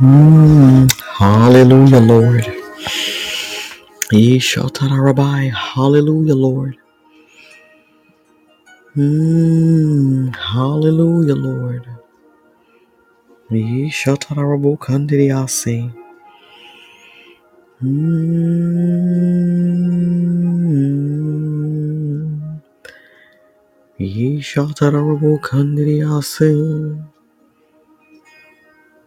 Mm, 0.00 0.88
hallelujah, 1.18 2.00
Lord. 2.00 2.46
Yeshatarabai. 4.12 5.50
Hallelujah, 5.52 6.34
Lord. 6.36 6.76
Mm, 8.96 10.34
hallelujah, 10.36 11.36
Lord. 11.36 11.88
Yeshatarabu 13.52 14.78
kandiriasi. 14.78 15.92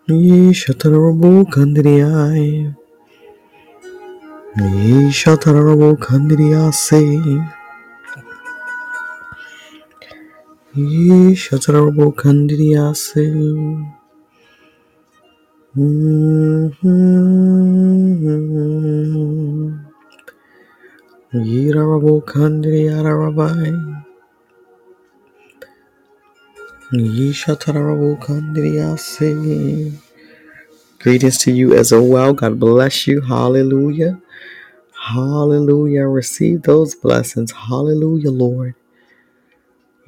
এই 0.07 0.53
সাঁতারাবো 0.53 1.29
কান্দিরিয়ায় 1.53 2.49
এই 4.87 5.05
সাঁতারাবো 5.13 5.89
কান্দিরিয়া 6.01 6.61
আছে 6.69 7.03
এই 10.73 11.35
সাঁতারাবো 11.35 12.05
কান্দিরিয়া 12.21 12.83
আছে 12.91 13.23
Yirabo 21.33 22.21
kandri 22.23 22.81
arabai. 22.89 24.02
Kandiri 28.21 28.75
yase. 28.77 29.93
Greetings 30.99 31.37
to 31.39 31.51
you 31.51 31.75
as 31.75 31.91
well. 31.93 32.33
God 32.33 32.59
bless 32.59 33.07
you. 33.07 33.21
Hallelujah. 33.21 34.19
Hallelujah. 35.13 36.07
Receive 36.07 36.63
those 36.63 36.95
blessings. 36.95 37.51
Hallelujah, 37.53 38.31
Lord. 38.31 38.75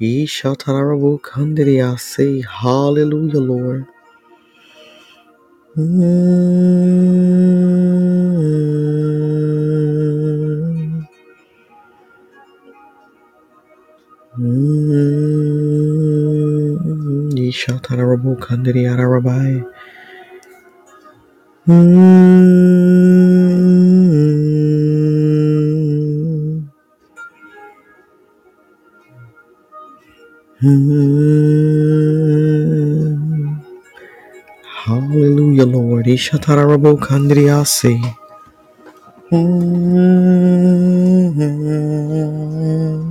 Yishatarabo 0.00 1.20
kandiri 1.22 1.76
yase. 1.78 2.42
Hallelujah, 2.46 3.40
Lord. 3.40 3.86
Mm-hmm. 5.76 7.55
Yeshatarabu 17.86 18.34
Kandiri 18.38 18.82
Arabai. 18.90 19.64
Mm. 21.68 22.26
Hallelujah, 34.66 35.66
Lord. 35.66 36.06
Yeshatarabu 36.06 36.98
Kandiri 36.98 37.50
Asi. 37.50 38.00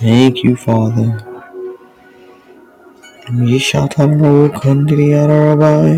Thank 0.00 0.44
you, 0.44 0.56
Father. 0.56 1.10
Yeshataro 3.50 4.32
kandriyarabai. 4.60 5.96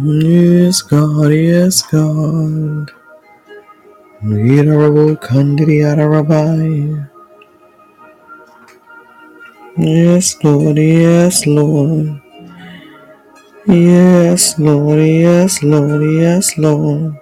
Yes, 0.00 0.80
God, 0.80 1.28
yes, 1.28 1.82
God. 1.82 2.88
Yiraro 4.24 5.12
kandriyarabai. 5.20 7.08
Yes, 9.76 10.36
Lord, 10.42 10.78
yes, 10.78 11.46
Lord. 11.46 12.22
Yes, 13.66 14.58
Lord, 14.58 14.98
yes, 14.98 15.62
Lord, 15.62 16.02
yes, 16.02 16.56
Lord. 16.56 17.12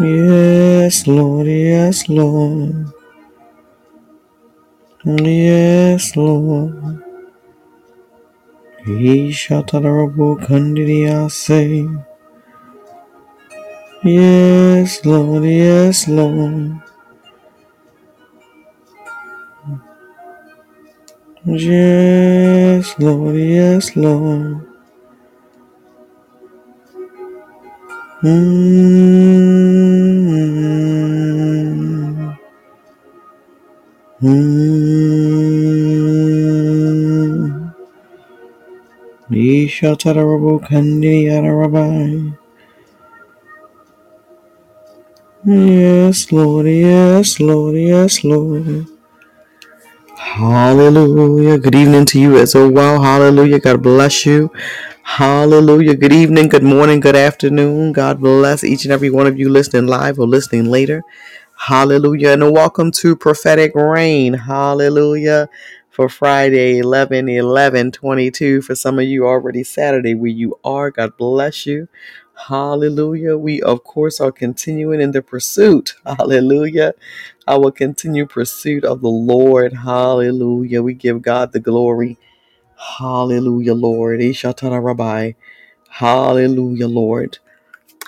Yes, 0.00 1.06
Lord, 1.06 1.46
yes, 1.48 2.08
Lord. 2.08 2.86
Yes, 5.04 6.16
Lord. 6.16 7.11
Yeshataro 8.86 10.36
kandriyase. 10.44 11.88
Yes, 14.04 15.04
Lord, 15.04 15.44
yes, 15.44 16.08
Lord. 16.08 16.82
Yes, 21.44 22.94
Lord, 22.98 23.36
yes, 23.36 23.96
Lord. 23.96 24.66
Mm-hmm. 28.22 29.12
Mm-hmm. 34.22 35.51
Yes, 45.44 46.32
Lord, 46.32 46.66
yes, 46.66 47.40
Lord, 47.40 47.76
yes, 47.76 48.24
Lord. 48.24 48.86
Hallelujah. 50.18 51.58
Good 51.58 51.74
evening 51.74 52.06
to 52.06 52.20
you 52.20 52.38
as 52.38 52.54
well. 52.54 53.02
Hallelujah. 53.02 53.60
God 53.60 53.82
bless 53.82 54.26
you. 54.26 54.50
Hallelujah. 55.02 55.96
Good 55.96 56.12
evening, 56.12 56.48
good 56.48 56.62
morning, 56.62 57.00
good 57.00 57.16
afternoon. 57.16 57.92
God 57.92 58.20
bless 58.20 58.64
each 58.64 58.84
and 58.84 58.92
every 58.92 59.10
one 59.10 59.26
of 59.26 59.38
you 59.38 59.48
listening 59.50 59.86
live 59.88 60.18
or 60.18 60.26
listening 60.26 60.66
later. 60.66 61.02
Hallelujah. 61.56 62.30
And 62.30 62.52
welcome 62.52 62.90
to 62.92 63.16
Prophetic 63.16 63.74
Rain. 63.74 64.34
Hallelujah. 64.34 65.48
For 65.92 66.08
Friday, 66.08 66.78
11 66.78 67.28
11 67.28 67.92
22. 67.92 68.62
For 68.62 68.76
some 68.76 68.98
of 69.00 69.06
you, 69.06 69.26
already 69.26 69.64
Saturday 69.64 70.14
where 70.14 70.30
you 70.30 70.58
are. 70.64 70.90
God 70.92 71.18
bless 71.18 71.66
you. 71.66 71.88
Hallelujah. 72.48 73.38
We, 73.38 73.62
of 73.62 73.84
course, 73.84 74.20
are 74.20 74.32
continuing 74.32 75.02
in 75.02 75.12
the 75.12 75.22
pursuit. 75.22 75.96
Hallelujah. 76.06 76.94
Our 77.48 77.72
continued 77.72 78.30
pursuit 78.30 78.84
of 78.84 79.02
the 79.02 79.08
Lord. 79.10 79.74
Hallelujah. 79.74 80.82
We 80.82 80.94
give 80.94 81.22
God 81.22 81.52
the 81.52 81.60
glory. 81.60 82.18
Hallelujah, 82.98 83.74
Lord. 83.74 84.20
Ishatana 84.20 84.82
Rabbi. 84.82 85.32
Hallelujah, 85.90 86.88
Lord. 86.88 87.38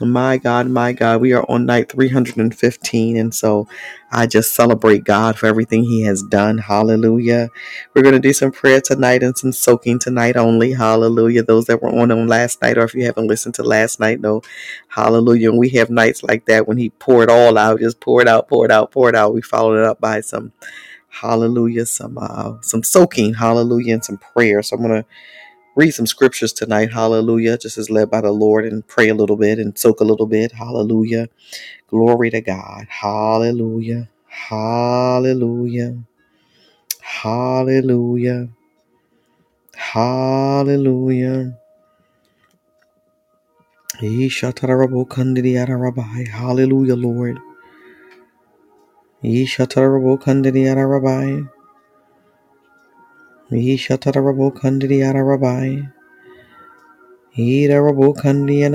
My 0.01 0.37
God, 0.39 0.69
my 0.69 0.93
God, 0.93 1.23
we 1.23 1.33
are 1.33 1.45
on 1.49 1.67
night 1.67 1.91
315. 1.91 3.17
And 3.17 3.35
so 3.35 3.67
I 4.13 4.27
just 4.27 4.55
celebrate 4.55 5.05
God 5.05 5.39
for 5.39 5.47
everything 5.47 5.85
He 5.85 6.03
has 6.03 6.23
done. 6.23 6.59
Hallelujah. 6.59 7.49
We're 7.95 8.03
going 8.03 8.15
to 8.15 8.21
do 8.21 8.33
some 8.33 8.53
prayer 8.53 8.81
tonight 8.81 9.23
and 9.23 9.37
some 9.37 9.53
soaking 9.53 9.99
tonight 10.01 10.37
only. 10.37 10.75
Hallelujah. 10.75 11.43
Those 11.45 11.67
that 11.67 11.83
were 11.83 11.91
on 11.91 12.13
on 12.13 12.29
last 12.29 12.63
night, 12.63 12.79
or 12.79 12.85
if 12.85 12.95
you 12.95 13.05
haven't 13.07 13.27
listened 13.29 13.55
to 13.57 13.65
last 13.65 14.01
night, 14.01 14.21
no. 14.21 14.43
Hallelujah. 14.89 15.51
And 15.51 15.59
we 15.59 15.71
have 15.71 15.91
nights 15.91 16.23
like 16.23 16.47
that 16.47 16.69
when 16.69 16.79
He 16.79 16.91
poured 16.91 17.31
all 17.31 17.59
out, 17.59 17.81
just 17.81 18.01
poured 18.01 18.29
out, 18.29 18.49
poured 18.49 18.71
out, 18.73 18.93
poured 18.93 19.17
out. 19.17 19.35
We 19.35 19.43
followed 19.43 19.79
it 19.79 19.85
up 19.85 20.01
by 20.01 20.21
some, 20.21 20.53
hallelujah, 21.09 21.87
some, 21.87 22.19
uh, 22.21 22.61
some 22.63 22.83
soaking, 22.83 23.35
hallelujah, 23.35 23.95
and 23.95 24.05
some 24.05 24.19
prayer. 24.19 24.63
So 24.63 24.77
I'm 24.77 24.83
going 24.83 25.03
to 25.03 25.09
read 25.77 25.93
some 25.93 26.07
scriptures 26.07 26.53
tonight. 26.53 26.93
Hallelujah. 26.93 27.59
Just 27.59 27.79
as 27.79 27.91
led 27.91 28.11
by 28.11 28.23
the 28.23 28.33
Lord 28.33 28.67
and 28.67 28.87
pray 28.87 29.09
a 29.09 29.15
little 29.15 29.37
bit 29.37 29.59
and 29.59 29.79
soak 29.79 30.01
a 30.01 30.05
little 30.05 30.27
bit. 30.27 30.53
Hallelujah. 30.53 31.29
Glory 31.89 32.31
to 32.31 32.41
God. 32.43 32.87
Hallelujah. 32.89 34.09
Hallelujah. 34.29 35.99
Hallelujah. 37.01 38.49
Hallelujah. 39.75 41.59
Kandidiyara 44.01 45.81
rabbi. 45.81 46.25
Hallelujah, 46.31 46.97
Lord. 46.97 47.39
Ishatarabo 53.53 54.51
kandidiyara 54.55 55.23
rabbi. 55.23 55.87
Idarabo 57.39 58.15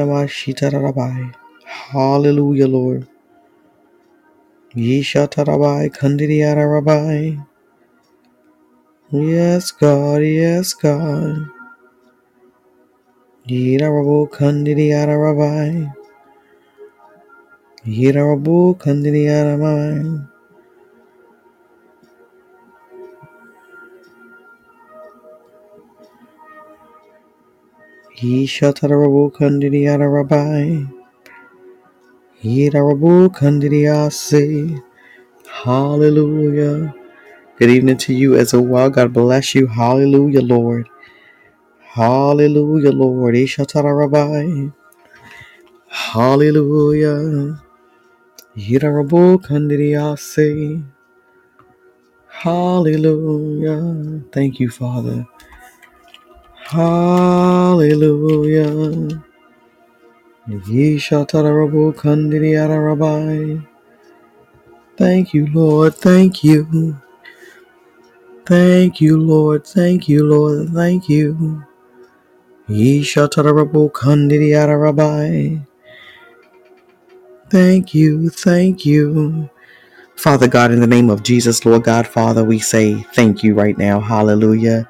mashitara 0.08 0.82
rabbi. 0.82 1.32
Hallelujah, 1.66 2.68
Lord. 2.68 3.08
Ishatarabai 4.76 5.90
kandidiyara 5.92 6.66
rabbi. 6.72 7.38
Yes, 9.12 9.72
God, 9.72 10.24
yes, 10.24 10.74
God. 10.76 11.48
Idarabo 13.50 14.30
kandidiyara 14.32 15.18
rabbi. 15.18 15.90
Idarabo 17.88 18.78
kandidiyara 18.78 19.58
rabbi. 19.58 20.29
Ishatarabo 28.22 29.32
kandidiyara 29.34 30.08
rabbi. 30.12 30.86
Idarabo 32.44 33.30
kandidiyase. 33.34 34.82
Hallelujah. 35.64 36.94
Good 37.58 37.70
evening 37.72 37.98
to 37.98 38.14
you 38.14 38.36
as 38.36 38.54
well. 38.54 38.90
God 38.90 39.14
bless 39.14 39.56
you. 39.56 39.68
Hallelujah, 39.68 40.42
Lord. 40.42 40.90
Hallelujah, 41.82 42.92
Lord. 42.92 43.36
Ishatarabai. 43.36 44.74
Hallelujah. 45.90 47.62
Yidarabu 48.58 49.42
kandidiyase. 49.42 50.84
Hallelujah. 52.28 54.22
Thank 54.32 54.60
you, 54.60 54.70
Father. 54.70 55.28
Hallelujah. 56.70 58.62
Yishatarabu 60.48 61.94
kandidiyarabai. 61.98 63.66
Thank 64.98 65.34
you, 65.34 65.48
Lord. 65.54 65.96
Thank 65.96 66.44
you. 66.44 66.96
Thank 68.46 69.02
you, 69.02 69.18
Lord. 69.18 69.66
Thank 69.66 70.08
you, 70.10 70.24
Lord. 70.24 70.70
Thank 70.70 71.10
you. 71.10 71.64
Yishatarabu 72.70 73.90
kandidiyarabai. 73.92 75.66
Thank 77.50 77.96
you. 77.96 78.30
Thank 78.30 78.86
you. 78.86 79.50
Father 80.16 80.48
God, 80.48 80.72
in 80.72 80.82
the 80.82 80.88
name 80.88 81.10
of 81.10 81.24
Jesus, 81.24 81.66
Lord 81.66 81.84
God, 81.84 82.08
Father, 82.08 82.44
we 82.44 82.60
say 82.60 83.04
thank 83.16 83.44
you 83.44 83.56
right 83.56 83.78
now. 83.78 84.00
Hallelujah. 84.02 84.88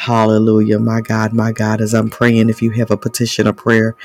Hallelujah. 0.00 0.78
My 0.80 1.02
God, 1.02 1.34
my 1.34 1.52
God, 1.52 1.80
as 1.82 1.94
I'm 1.94 2.10
praying, 2.10 2.50
if 2.50 2.62
you 2.62 2.70
have 2.72 2.90
a 2.90 2.96
petition 2.96 3.48
or 3.48 3.54
prayer, 3.54 3.96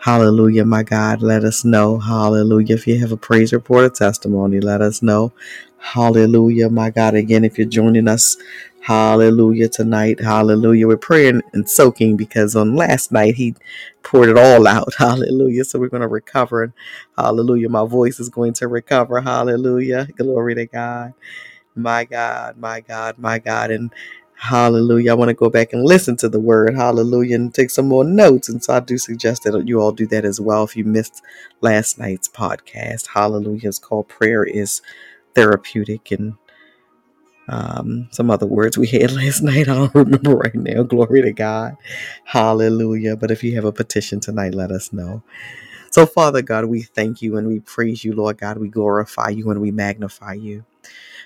Hallelujah, 0.00 0.64
my 0.66 0.84
God. 0.84 1.22
Let 1.22 1.44
us 1.44 1.64
know. 1.64 1.98
Hallelujah. 1.98 2.76
If 2.76 2.86
you 2.86 3.00
have 3.00 3.12
a 3.12 3.18
praise 3.18 3.52
report 3.52 3.84
or 3.84 3.90
testimony, 3.90 4.60
let 4.60 4.82
us 4.82 5.02
know. 5.02 5.32
Hallelujah, 5.78 6.70
my 6.70 6.90
God. 6.90 7.14
Again, 7.16 7.44
if 7.44 7.58
you're 7.58 7.68
joining 7.68 8.08
us, 8.08 8.36
hallelujah, 8.82 9.68
tonight. 9.68 10.20
Hallelujah. 10.20 10.88
We're 10.88 10.98
praying 10.98 11.42
and 11.54 11.68
soaking 11.68 12.18
because 12.18 12.56
on 12.56 12.76
last 12.76 13.12
night 13.12 13.36
he 13.36 13.56
poured 14.04 14.28
it 14.30 14.38
all 14.38 14.68
out. 14.68 14.94
Hallelujah. 14.98 15.64
So 15.64 15.80
we're 15.80 15.88
going 15.88 16.02
to 16.02 16.08
recover. 16.08 16.72
Hallelujah. 17.18 17.70
My 17.70 17.86
voice 17.86 18.20
is 18.20 18.28
going 18.28 18.54
to 18.54 18.68
recover. 18.68 19.22
Hallelujah. 19.22 20.08
Glory 20.16 20.54
to 20.56 20.66
God. 20.66 21.14
My 21.74 22.04
God, 22.04 22.58
my 22.58 22.80
God, 22.80 23.18
my 23.18 23.38
God. 23.38 23.70
And 23.70 23.92
hallelujah. 24.40 25.10
I 25.10 25.14
want 25.14 25.28
to 25.28 25.34
go 25.34 25.50
back 25.50 25.72
and 25.74 25.84
listen 25.84 26.16
to 26.16 26.28
the 26.28 26.40
word. 26.40 26.74
Hallelujah. 26.74 27.36
And 27.36 27.54
take 27.54 27.70
some 27.70 27.86
more 27.86 28.04
notes. 28.04 28.48
And 28.48 28.64
so 28.64 28.74
I 28.74 28.80
do 28.80 28.96
suggest 28.96 29.42
that 29.44 29.68
you 29.68 29.80
all 29.80 29.92
do 29.92 30.06
that 30.06 30.24
as 30.24 30.40
well 30.40 30.64
if 30.64 30.76
you 30.76 30.84
missed 30.84 31.22
last 31.60 31.98
night's 31.98 32.26
podcast. 32.26 33.08
Hallelujah. 33.08 33.68
It's 33.68 33.78
called 33.78 34.08
Prayer 34.08 34.42
is 34.42 34.80
Therapeutic. 35.34 36.10
And 36.10 36.34
um, 37.48 38.08
some 38.12 38.30
other 38.30 38.46
words 38.46 38.78
we 38.78 38.86
had 38.86 39.12
last 39.12 39.42
night. 39.42 39.68
I 39.68 39.74
don't 39.74 39.94
remember 39.94 40.36
right 40.36 40.54
now. 40.54 40.84
Glory 40.84 41.20
to 41.22 41.32
God. 41.32 41.76
Hallelujah. 42.24 43.16
But 43.16 43.30
if 43.30 43.44
you 43.44 43.54
have 43.56 43.66
a 43.66 43.72
petition 43.72 44.20
tonight, 44.20 44.54
let 44.54 44.72
us 44.72 44.92
know. 44.92 45.22
So, 45.90 46.06
Father 46.06 46.40
God, 46.40 46.66
we 46.66 46.82
thank 46.82 47.20
you 47.20 47.36
and 47.36 47.46
we 47.46 47.60
praise 47.60 48.04
you, 48.04 48.14
Lord 48.14 48.38
God. 48.38 48.58
We 48.58 48.68
glorify 48.68 49.28
you 49.28 49.50
and 49.50 49.60
we 49.60 49.70
magnify 49.70 50.34
you. 50.34 50.64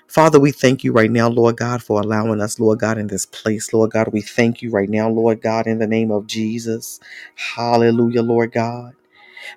Father, 0.09 0.41
we 0.41 0.53
thank 0.53 0.85
you 0.85 0.93
right 0.93 1.11
now, 1.11 1.29
Lord 1.29 1.57
God, 1.59 1.83
for 1.83 2.01
allowing 2.01 2.41
us, 2.41 2.61
Lord 2.61 2.81
God, 2.81 2.99
in 2.99 3.09
this 3.09 3.27
place. 3.27 3.73
Lord 3.75 3.93
God, 3.93 4.09
we 4.13 4.23
thank 4.23 4.63
you 4.63 4.71
right 4.71 4.89
now, 4.89 5.09
Lord 5.11 5.43
God, 5.43 5.67
in 5.67 5.81
the 5.81 5.87
name 5.89 6.13
of 6.13 6.29
Jesus. 6.29 7.01
Hallelujah, 7.37 8.23
Lord 8.23 8.53
God. 8.53 8.95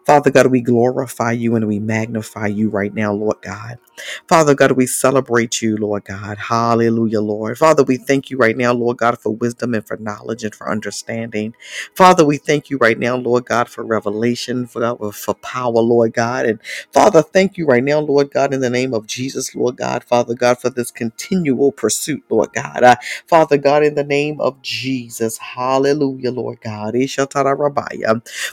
Father 0.05 0.31
God, 0.31 0.47
we 0.47 0.61
glorify 0.61 1.33
you 1.33 1.55
and 1.55 1.67
we 1.67 1.79
magnify 1.79 2.47
you 2.47 2.69
right 2.69 2.93
now, 2.93 3.13
Lord 3.13 3.37
God. 3.41 3.77
Father 4.27 4.55
God, 4.55 4.73
we 4.73 4.87
celebrate 4.87 5.61
you, 5.61 5.77
Lord 5.77 6.05
God. 6.05 6.39
Hallelujah, 6.39 7.21
Lord. 7.21 7.59
Father, 7.59 7.83
we 7.83 7.97
thank 7.97 8.31
you 8.31 8.37
right 8.37 8.57
now, 8.57 8.73
Lord 8.73 8.97
God, 8.97 9.19
for 9.19 9.31
wisdom 9.31 9.75
and 9.75 9.85
for 9.87 9.97
knowledge 9.97 10.43
and 10.45 10.55
for 10.55 10.69
understanding. 10.71 11.55
Father, 11.95 12.25
we 12.25 12.37
thank 12.39 12.71
you 12.71 12.79
right 12.79 12.99
now, 12.99 13.17
Lord 13.17 13.45
God, 13.45 13.69
for 13.69 13.85
revelation, 13.85 14.67
for, 14.67 15.13
for 15.13 15.35
power, 15.35 15.73
Lord 15.81 16.13
God. 16.15 16.47
And 16.47 16.59
Father, 16.93 17.21
thank 17.21 17.59
you 17.59 17.67
right 17.67 17.83
now, 17.85 17.99
Lord 17.99 18.31
God, 18.31 18.55
in 18.55 18.61
the 18.61 18.71
name 18.71 18.95
of 18.95 19.07
Jesus, 19.07 19.55
Lord 19.55 19.77
God, 19.77 20.03
Father 20.03 20.35
God, 20.35 20.59
for 20.59 20.71
this 20.71 20.91
continual 20.91 21.71
pursuit, 21.73 22.23
Lord 22.31 22.53
God. 22.53 22.83
Uh, 22.83 22.95
Father 23.27 23.59
God, 23.59 23.83
in 23.83 23.95
the 23.95 24.05
name 24.05 24.41
of 24.41 24.61
Jesus, 24.63 25.37
hallelujah, 25.37 26.31
Lord 26.31 26.61
God. 26.61 26.95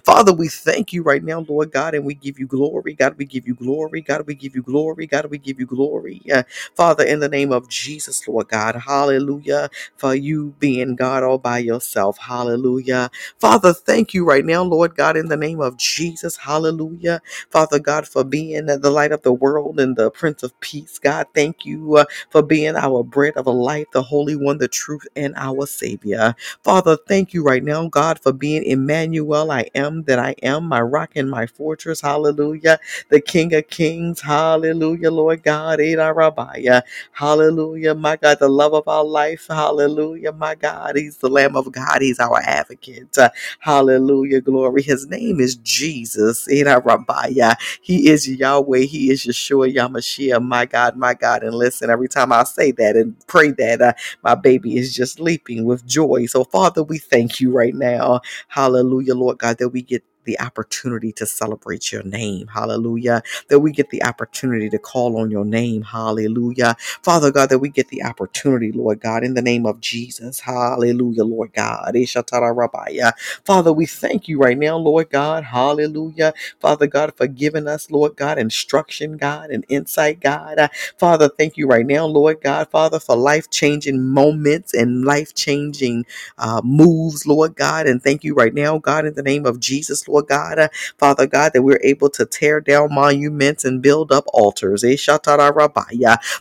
Father, 0.04 0.34
we 0.34 0.48
thank 0.50 0.92
you 0.94 1.02
right 1.04 1.23
now, 1.24 1.40
Lord 1.48 1.72
God, 1.72 1.94
and 1.94 2.04
we 2.06 2.14
give 2.14 2.38
you 2.38 2.46
glory. 2.46 2.94
God, 2.94 3.16
we 3.18 3.26
give 3.26 3.48
you 3.48 3.54
glory. 3.54 4.02
God, 4.02 4.26
we 4.26 4.34
give 4.36 4.56
you 4.56 4.62
glory. 4.62 5.06
God, 5.08 5.26
we 5.26 5.38
give 5.38 5.60
you 5.60 5.66
glory. 5.66 6.22
Yeah. 6.24 6.44
Father, 6.76 7.04
in 7.04 7.20
the 7.20 7.28
name 7.30 7.52
of 7.52 7.68
Jesus, 7.68 8.26
Lord 8.28 8.48
God, 8.48 8.76
hallelujah, 8.76 9.70
for 9.96 10.14
you 10.14 10.54
being 10.60 10.96
God 10.96 11.24
all 11.24 11.38
by 11.38 11.58
yourself. 11.58 12.18
Hallelujah. 12.18 13.10
Father, 13.40 13.74
thank 13.74 14.14
you 14.14 14.24
right 14.26 14.44
now, 14.46 14.62
Lord 14.62 14.96
God, 14.96 15.16
in 15.18 15.28
the 15.28 15.36
name 15.38 15.60
of 15.60 15.76
Jesus. 15.78 16.38
Hallelujah. 16.38 17.22
Father 17.50 17.80
God, 17.80 18.08
for 18.08 18.24
being 18.24 18.66
the 18.66 18.90
light 18.90 19.12
of 19.12 19.22
the 19.22 19.32
world 19.34 19.80
and 19.80 19.96
the 19.96 20.10
Prince 20.10 20.42
of 20.44 20.58
Peace. 20.60 20.98
God, 21.00 21.28
thank 21.34 21.66
you 21.66 21.98
uh, 21.98 22.06
for 22.30 22.42
being 22.42 22.76
our 22.76 23.04
bread 23.04 23.34
of 23.36 23.46
life, 23.46 23.86
the 23.92 24.02
Holy 24.02 24.36
One, 24.36 24.58
the 24.58 24.68
truth, 24.68 25.06
and 25.16 25.34
our 25.36 25.66
Savior. 25.66 26.34
Father, 26.64 26.98
thank 27.08 27.34
you 27.34 27.42
right 27.44 27.64
now, 27.64 27.88
God, 27.88 28.20
for 28.20 28.32
being 28.32 28.64
Emmanuel. 28.64 29.50
I 29.52 29.70
am 29.74 30.04
that 30.04 30.18
I 30.20 30.36
am, 30.42 30.66
my 30.66 30.82
rock 30.82 31.13
and 31.16 31.30
my 31.30 31.46
fortress. 31.46 32.00
Hallelujah. 32.02 32.80
The 33.10 33.20
King 33.20 33.54
of 33.54 33.68
Kings. 33.68 34.22
Hallelujah, 34.22 35.10
Lord 35.10 35.42
God. 35.44 35.80
Ada 35.80 36.12
Rabbiah. 36.14 36.82
Hallelujah, 37.12 37.94
my 37.94 38.16
God, 38.16 38.38
the 38.40 38.48
love 38.48 38.74
of 38.74 38.88
our 38.88 39.04
life. 39.04 39.46
Hallelujah, 39.48 40.32
my 40.32 40.54
God. 40.54 40.96
He's 40.96 41.18
the 41.18 41.28
Lamb 41.28 41.56
of 41.56 41.70
God. 41.72 42.02
He's 42.02 42.20
our 42.20 42.40
advocate. 42.44 43.16
Uh, 43.18 43.30
hallelujah, 43.60 44.40
glory. 44.40 44.82
His 44.82 45.06
name 45.08 45.40
is 45.40 45.56
Jesus. 45.56 46.48
Ada 46.50 46.80
Rabbiah. 46.84 47.56
He 47.82 48.08
is 48.10 48.28
Yahweh. 48.28 48.80
He 48.80 49.10
is 49.10 49.24
Yeshua 49.26 49.74
Yamashiach. 49.74 50.42
My 50.44 50.66
God, 50.66 50.96
my 50.96 51.14
God. 51.14 51.42
And 51.44 51.54
listen, 51.54 51.90
every 51.90 52.08
time 52.08 52.32
I 52.32 52.44
say 52.44 52.72
that 52.72 52.96
and 52.96 53.16
pray 53.26 53.50
that, 53.52 53.82
uh, 53.82 53.92
my 54.22 54.34
baby 54.34 54.78
is 54.78 54.94
just 54.94 55.20
leaping 55.20 55.64
with 55.66 55.86
joy. 55.86 56.26
So, 56.26 56.44
Father, 56.44 56.82
we 56.84 56.98
thank 56.98 57.40
you 57.40 57.52
right 57.52 57.74
now. 57.74 58.20
Hallelujah, 58.48 59.14
Lord 59.14 59.38
God, 59.38 59.58
that 59.58 59.70
we 59.70 59.82
get 59.82 60.04
the 60.24 60.40
opportunity 60.40 61.12
to 61.14 61.26
celebrate 61.26 61.92
your 61.92 62.02
name. 62.04 62.48
Hallelujah. 62.48 63.22
That 63.48 63.60
we 63.60 63.72
get 63.72 63.90
the 63.90 64.04
opportunity 64.04 64.70
to 64.70 64.78
call 64.78 65.18
on 65.18 65.30
your 65.30 65.44
name. 65.44 65.82
Hallelujah. 65.82 66.76
Father 67.02 67.32
God, 67.32 67.50
that 67.50 67.60
we 67.60 67.70
get 67.70 67.88
the 67.88 68.04
opportunity, 68.04 68.72
Lord 68.72 69.00
God, 69.00 69.24
in 69.24 69.34
the 69.34 69.42
name 69.42 69.66
of 69.66 69.80
Jesus. 69.80 70.40
Hallelujah, 70.40 71.24
Lord 71.24 71.52
God. 71.54 71.92
Ishatara 71.94 72.54
Rabbiah. 72.56 73.12
Father, 73.44 73.72
we 73.72 73.86
thank 73.86 74.28
you 74.28 74.38
right 74.38 74.58
now, 74.58 74.76
Lord 74.78 75.10
God. 75.10 75.44
Hallelujah. 75.44 76.34
Father 76.60 76.86
God, 76.86 77.14
for 77.16 77.26
giving 77.26 77.68
us, 77.68 77.90
Lord 77.90 78.16
God, 78.16 78.38
instruction, 78.38 79.16
God, 79.16 79.50
and 79.50 79.64
insight, 79.68 80.20
God. 80.20 80.58
Father, 80.98 81.28
thank 81.28 81.56
you 81.56 81.66
right 81.66 81.86
now, 81.86 82.06
Lord 82.06 82.40
God, 82.40 82.70
Father, 82.70 83.00
for 83.00 83.16
life 83.16 83.50
changing 83.50 84.02
moments 84.02 84.74
and 84.74 85.04
life 85.04 85.34
changing 85.34 86.06
uh, 86.38 86.60
moves, 86.64 87.26
Lord 87.26 87.56
God. 87.56 87.86
And 87.86 88.02
thank 88.02 88.24
you 88.24 88.34
right 88.34 88.54
now, 88.54 88.78
God, 88.78 89.06
in 89.06 89.14
the 89.14 89.22
name 89.22 89.46
of 89.46 89.60
Jesus, 89.60 90.06
Lord. 90.08 90.13
Lord 90.14 90.28
God. 90.28 90.58
Uh, 90.60 90.68
Father 90.98 91.26
God, 91.28 91.52
that 91.54 91.62
we're 91.62 91.80
able 91.84 92.10
to 92.10 92.26
tear 92.26 92.60
down 92.62 92.94
monuments 92.94 93.64
and 93.66 93.82
build 93.82 94.12
up 94.12 94.24
altars. 94.34 94.84
Eh. 94.84 94.96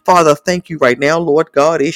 Father, 0.06 0.36
thank 0.36 0.70
you 0.70 0.78
right 0.80 1.00
now, 1.00 1.20
Lord 1.20 1.52
God. 1.54 1.82
Eh. 1.82 1.92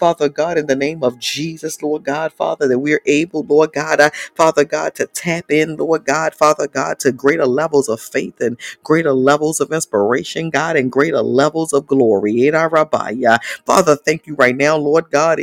Father 0.00 0.28
God, 0.30 0.58
in 0.58 0.66
the 0.68 0.76
name 0.76 1.04
of 1.04 1.18
Jesus, 1.20 1.82
Lord 1.82 2.04
God, 2.04 2.32
Father, 2.34 2.68
that 2.68 2.78
we're 2.80 3.02
able, 3.06 3.44
Lord 3.44 3.72
God, 3.72 4.00
uh, 4.00 4.10
Father 4.36 4.64
God, 4.64 4.94
to 4.96 5.06
tap 5.06 5.50
in, 5.50 5.76
Lord 5.76 6.04
God, 6.06 6.34
Father 6.34 6.68
God, 6.68 7.00
to 7.00 7.12
greater 7.12 7.46
levels 7.46 7.88
of 7.88 8.00
faith 8.00 8.40
and 8.40 8.58
greater 8.84 9.14
levels 9.14 9.60
of 9.60 9.72
inspiration, 9.72 10.50
God, 10.50 10.76
and 10.76 10.92
greater 10.92 11.22
levels 11.22 11.72
of 11.72 11.86
glory. 11.88 12.34
Edarabaya. 12.34 13.38
Father, 13.66 13.96
thank 13.96 14.26
you 14.26 14.36
right 14.36 14.56
now, 14.56 14.76
Lord 14.76 15.10
God. 15.10 15.40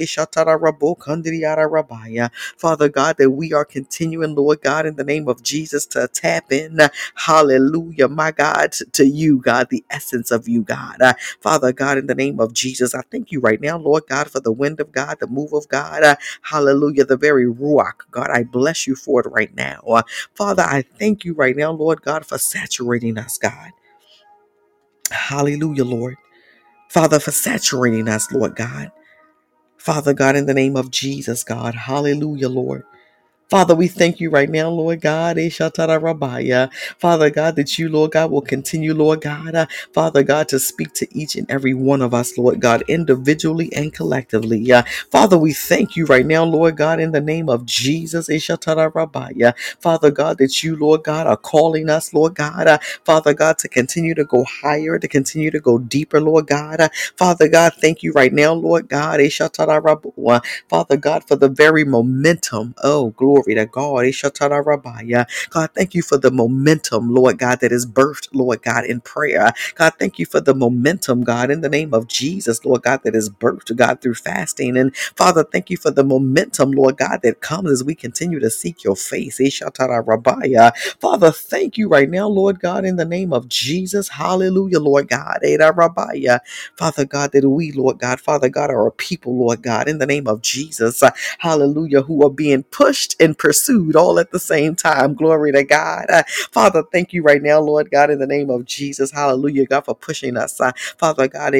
Father 2.57 2.89
God, 2.89 3.17
that 3.17 3.31
we 3.31 3.53
are 3.53 3.60
continuing, 3.65 4.35
Lord 4.35 4.61
God, 4.61 4.85
in 4.85 4.95
the 4.97 5.03
name 5.03 5.27
of 5.29 5.43
Jesus, 5.43 5.85
to 5.87 6.07
tap 6.09 6.51
in. 6.51 6.79
Hallelujah, 7.15 8.07
my 8.09 8.31
God, 8.31 8.73
to 8.93 9.05
you, 9.05 9.39
God, 9.39 9.69
the 9.69 9.83
essence 9.91 10.31
of 10.31 10.47
you, 10.47 10.63
God. 10.63 10.97
Uh, 11.01 11.13
Father 11.41 11.73
God, 11.73 11.97
in 11.99 12.07
the 12.07 12.15
name 12.15 12.39
of 12.39 12.53
Jesus, 12.53 12.95
I 12.95 13.01
thank 13.11 13.31
you 13.31 13.39
right 13.41 13.61
now, 13.61 13.77
Lord 13.77 14.03
God, 14.09 14.31
for 14.31 14.39
the 14.41 14.51
wind 14.51 14.79
of 14.81 14.91
God, 14.91 15.19
the 15.19 15.27
move 15.27 15.53
of 15.53 15.67
God. 15.69 16.03
Uh, 16.03 16.15
hallelujah, 16.43 17.05
the 17.05 17.17
very 17.17 17.47
ruach. 17.47 17.93
God, 18.11 18.29
I 18.31 18.43
bless 18.43 18.87
you 18.87 18.95
for 18.95 19.21
it 19.21 19.27
right 19.31 19.55
now. 19.55 19.81
Uh, 19.87 20.03
Father, 20.35 20.63
I 20.63 20.83
thank 20.83 21.25
you 21.25 21.33
right 21.33 21.55
now, 21.55 21.71
Lord 21.71 22.01
God, 22.03 22.25
for 22.25 22.37
saturating 22.37 23.17
us, 23.17 23.37
God. 23.37 23.71
Hallelujah, 25.11 25.85
Lord. 25.85 26.17
Father, 26.89 27.19
for 27.19 27.31
saturating 27.31 28.07
us, 28.09 28.31
Lord 28.31 28.55
God. 28.55 28.91
Father 29.77 30.13
God, 30.13 30.35
in 30.35 30.47
the 30.47 30.53
name 30.55 30.75
of 30.77 30.91
Jesus, 30.91 31.43
God. 31.43 31.75
Hallelujah, 31.75 32.49
Lord. 32.49 32.83
Father, 33.51 33.75
we 33.75 33.89
thank 33.89 34.21
you 34.21 34.31
right 34.31 34.49
now, 34.49 34.69
Lord 34.71 35.01
God. 35.01 35.37
Eshatarabaya. 35.37 36.71
Father 36.99 37.31
God, 37.31 37.57
that 37.57 37.79
you, 37.79 37.89
Lord 37.89 38.13
God, 38.13 38.31
will 38.31 38.41
continue, 38.41 38.95
Lord 38.95 39.21
God, 39.21 39.55
uh, 39.55 39.67
Father 39.93 40.23
God, 40.23 40.49
to 40.49 40.59
speak 40.59 40.93
to 40.95 41.07
each 41.17 41.37
and 41.37 41.51
every 41.51 41.75
one 41.75 42.01
of 42.01 42.15
us, 42.15 42.39
Lord 42.39 42.61
God, 42.61 42.83
individually 42.89 43.71
and 43.75 43.93
collectively. 43.93 44.71
Uh, 44.73 44.83
Father, 45.11 45.37
we 45.37 45.53
thank 45.53 45.97
you 45.97 46.07
right 46.07 46.25
now, 46.27 46.45
Lord 46.45 46.77
God, 46.77 47.01
in 47.01 47.13
the 47.13 47.21
name 47.21 47.49
of 47.49 47.67
Jesus. 47.67 48.29
Eshatarabaya. 48.29 49.55
Father 49.81 50.11
God, 50.11 50.39
that 50.39 50.63
you, 50.63 50.75
Lord 50.77 51.03
God, 51.03 51.27
are 51.27 51.37
calling 51.37 51.91
us, 51.91 52.15
Lord 52.15 52.35
God, 52.35 52.67
uh, 52.67 52.79
Father 53.05 53.35
God, 53.35 53.59
to 53.59 53.69
continue 53.69 54.15
to 54.15 54.25
go 54.25 54.45
higher, 54.45 54.99
to 54.99 55.09
continue 55.09 55.51
to 55.51 55.61
go 55.61 55.79
deeper, 55.79 56.21
Lord 56.21 56.47
God. 56.47 56.81
Uh, 56.81 56.89
Father 57.17 57.49
God, 57.49 57.73
thank 57.81 58.03
you 58.03 58.13
right 58.13 58.33
now, 58.33 58.53
Lord 58.55 58.89
God. 58.89 59.21
Eshatarabaya. 59.21 60.33
Father 60.69 60.97
God, 60.97 61.27
for 61.27 61.35
the 61.35 61.49
very 61.49 61.83
momentum. 61.85 62.75
Oh, 62.83 63.11
glory 63.11 63.40
to 63.43 63.65
God. 63.67 65.27
God, 65.51 65.69
thank 65.75 65.95
you 65.95 66.03
for 66.03 66.17
the 66.17 66.31
momentum, 66.31 67.13
Lord 67.13 67.39
God, 67.39 67.61
that 67.61 67.71
is 67.71 67.85
birthed, 67.87 68.29
Lord 68.33 68.63
God, 68.63 68.85
in 68.85 69.01
prayer. 69.01 69.53
God, 69.75 69.93
thank 69.99 70.19
you 70.19 70.25
for 70.27 70.41
the 70.41 70.55
momentum, 70.55 71.23
God, 71.23 71.51
in 71.51 71.61
the 71.61 71.69
name 71.69 71.93
of 71.93 72.07
Jesus, 72.07 72.65
Lord 72.65 72.83
God, 72.83 73.01
that 73.05 73.15
is 73.15 73.29
birthed, 73.29 73.75
God, 73.75 74.01
through 74.01 74.15
fasting. 74.15 74.77
And 74.77 74.95
Father, 74.95 75.43
thank 75.43 75.69
you 75.69 75.77
for 75.77 75.91
the 75.91 76.03
momentum, 76.05 76.71
Lord 76.71 76.97
God, 76.97 77.21
that 77.23 77.41
comes 77.41 77.71
as 77.71 77.83
we 77.83 77.95
continue 77.95 78.39
to 78.39 78.49
seek 78.51 78.83
your 78.83 78.95
face. 78.95 79.39
Father, 80.99 81.31
thank 81.31 81.77
you 81.77 81.89
right 81.89 82.09
now, 82.09 82.27
Lord 82.27 82.59
God, 82.59 82.85
in 82.85 82.97
the 82.97 83.05
name 83.05 83.33
of 83.33 83.49
Jesus. 83.49 84.09
Hallelujah, 84.09 84.79
Lord 84.79 85.09
God. 85.09 85.39
Edarabaya. 85.43 86.39
Father 86.77 87.05
God, 87.05 87.31
that 87.33 87.47
we, 87.49 87.71
Lord 87.71 87.99
God, 87.99 88.19
Father 88.21 88.49
God, 88.49 88.71
are 88.71 88.87
a 88.87 88.91
people, 88.91 89.37
Lord 89.37 89.63
God, 89.63 89.89
in 89.89 89.99
the 89.99 90.07
name 90.07 90.27
of 90.27 90.41
Jesus, 90.41 91.03
hallelujah, 91.39 92.03
who 92.03 92.25
are 92.25 92.31
being 92.31 92.63
pushed 92.63 93.15
and 93.21 93.30
pursued 93.37 93.95
all 93.95 94.19
at 94.19 94.31
the 94.31 94.39
same 94.39 94.75
time. 94.75 95.15
Glory 95.15 95.51
to 95.53 95.63
God. 95.63 96.05
Uh, 96.09 96.23
Father, 96.51 96.83
thank 96.91 97.13
you 97.13 97.23
right 97.23 97.41
now, 97.41 97.59
Lord 97.61 97.91
God, 97.91 98.09
in 98.11 98.19
the 98.19 98.27
name 98.27 98.49
of 98.49 98.65
Jesus, 98.65 99.11
hallelujah, 99.11 99.65
God, 99.67 99.85
for 99.85 99.95
pushing 99.95 100.37
us. 100.37 100.59
Uh, 100.61 100.71
Father 100.97 101.27
God, 101.27 101.53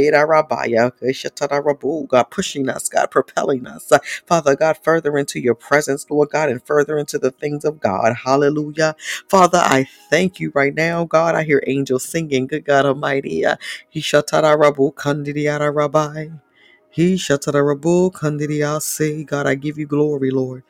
God, 2.10 2.32
pushing 2.32 2.70
us, 2.70 2.90
God, 2.90 3.12
propelling 3.12 3.68
us, 3.68 3.92
uh, 3.92 4.00
Father 4.28 4.56
God, 4.56 4.78
further 4.84 5.18
into 5.18 5.40
your 5.40 5.56
presence, 5.56 6.06
Lord 6.10 6.30
God, 6.32 6.50
and 6.50 6.63
further 6.63 6.98
into 6.98 7.20
the 7.20 7.32
things 7.32 7.66
of 7.66 7.80
God. 7.82 8.16
Hallelujah. 8.25 8.96
Father, 9.30 9.60
I 9.60 9.88
thank 10.10 10.40
you 10.40 10.51
right 10.56 10.75
now, 10.75 11.06
God. 11.06 11.36
I 11.36 11.44
hear 11.44 11.63
angels 11.68 12.06
singing, 12.06 12.48
good 12.48 12.66
God 12.66 12.86
Almighty. 12.86 13.46
Uh, 13.46 13.58
he 13.90 14.01
rabbi. 15.74 16.28
He 16.92 17.16
shatarabu 17.16 18.12
kandidiase. 18.13 19.25
God, 19.28 19.48
I 19.48 19.56
give 19.56 19.78
you 19.78 19.88
glory, 19.88 20.32
Lord. 20.32 20.63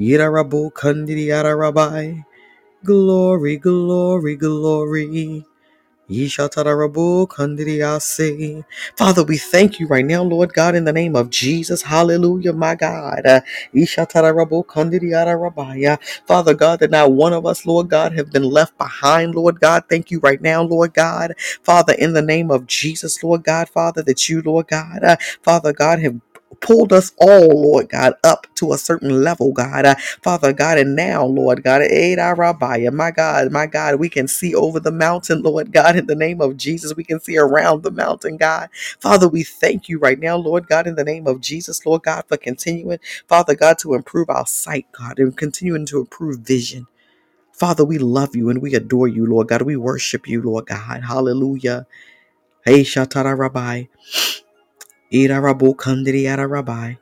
Yidarabu 0.00 0.72
kandidiara 0.72 1.54
rabbi. 1.58 2.22
Glory, 2.84 3.58
glory, 3.58 4.36
glory. 4.36 5.44
Yeshatarabu 6.10 7.26
kandidiyase. 7.28 8.64
Father, 8.96 9.24
we 9.24 9.38
thank 9.38 9.80
you 9.80 9.86
right 9.88 10.04
now, 10.04 10.22
Lord 10.22 10.52
God, 10.54 10.74
in 10.74 10.84
the 10.84 10.92
name 10.92 11.16
of 11.16 11.30
Jesus. 11.30 11.82
Hallelujah, 11.82 12.52
my 12.52 12.74
God. 12.74 13.22
Uh, 13.24 13.40
Yeshatarabu 13.74 14.66
kandidiyarabaya. 14.66 15.98
Father 16.26 16.54
God, 16.54 16.80
that 16.80 16.90
not 16.90 17.12
one 17.12 17.32
of 17.32 17.46
us, 17.46 17.64
Lord 17.66 17.88
God, 17.88 18.12
have 18.14 18.30
been 18.32 18.44
left 18.44 18.76
behind, 18.78 19.34
Lord 19.34 19.60
God. 19.60 19.84
Thank 19.88 20.10
you 20.10 20.20
right 20.20 20.40
now, 20.42 20.62
Lord 20.62 20.94
God. 20.94 21.34
Father, 21.62 21.94
in 21.94 22.12
the 22.12 22.22
name 22.22 22.50
of 22.50 22.66
Jesus, 22.66 23.22
Lord 23.24 23.44
God, 23.44 23.68
Father, 23.70 24.02
that 24.02 24.28
you, 24.28 24.42
Lord 24.42 24.68
God, 24.68 25.18
Father 25.42 25.72
God, 25.72 26.00
have 26.00 26.16
pulled 26.60 26.92
us 26.92 27.12
all, 27.18 27.48
Lord 27.62 27.88
God, 27.90 28.14
up 28.24 28.46
to 28.56 28.72
a 28.72 28.78
certain 28.78 29.22
level, 29.24 29.52
God. 29.52 29.86
Uh, 29.86 29.94
Father 30.22 30.52
God, 30.52 30.78
and 30.78 30.96
now, 30.96 31.24
Lord 31.24 31.62
God, 31.64 31.82
aid 31.82 32.18
our 32.18 32.36
Rabbi, 32.36 32.88
my 32.92 33.10
God, 33.12 33.52
my 33.52 33.66
God, 33.66 33.96
we 34.00 34.08
can 34.10 34.28
see 34.28 34.54
over 34.54 34.80
the 34.80 34.92
mountain, 34.92 35.42
Lord 35.42 35.72
God, 35.72 35.96
in 35.96 36.06
the 36.06 36.16
name 36.16 36.40
of 36.40 36.56
Jesus. 36.56 36.96
We 36.96 37.04
can 37.04 37.20
see 37.20 37.38
around 37.38 37.82
the 37.84 37.92
mountain, 37.92 38.36
God. 38.38 38.70
Father, 39.00 39.28
we 39.28 39.44
thank 39.44 39.88
you 39.88 39.98
right 39.98 40.18
now, 40.18 40.36
Lord 40.36 40.68
God, 40.68 40.86
in 40.86 40.96
the 40.96 41.04
name 41.04 41.26
of 41.26 41.40
Jesus, 41.40 41.86
Lord 41.86 42.02
God, 42.04 42.24
for 42.28 42.36
continuing, 42.38 43.00
Father 43.28 43.54
God, 43.56 43.78
to 43.80 43.94
improve 43.94 44.30
our 44.30 44.46
sight, 44.46 44.86
God, 44.92 45.18
and 45.18 45.36
continuing 45.36 45.86
to 45.86 46.00
improve 46.00 46.40
vision. 46.40 46.86
Father, 47.52 47.84
we 47.84 47.98
love 47.98 48.36
you 48.36 48.50
and 48.50 48.62
we 48.62 48.74
adore 48.74 49.08
you, 49.08 49.26
Lord 49.26 49.48
God. 49.48 49.62
We 49.62 49.76
worship 49.76 50.28
you, 50.28 50.42
Lord 50.42 50.66
God. 50.66 51.04
Hallelujah. 51.04 51.86
Hey, 52.64 52.82
Shatara 52.82 53.38
Rabbi. 53.38 53.84
Ira 55.10 55.42
Rabu 55.42 55.74
Kandiri 55.74 56.30
Ara 56.30 56.46
Rabbi. 56.46 56.94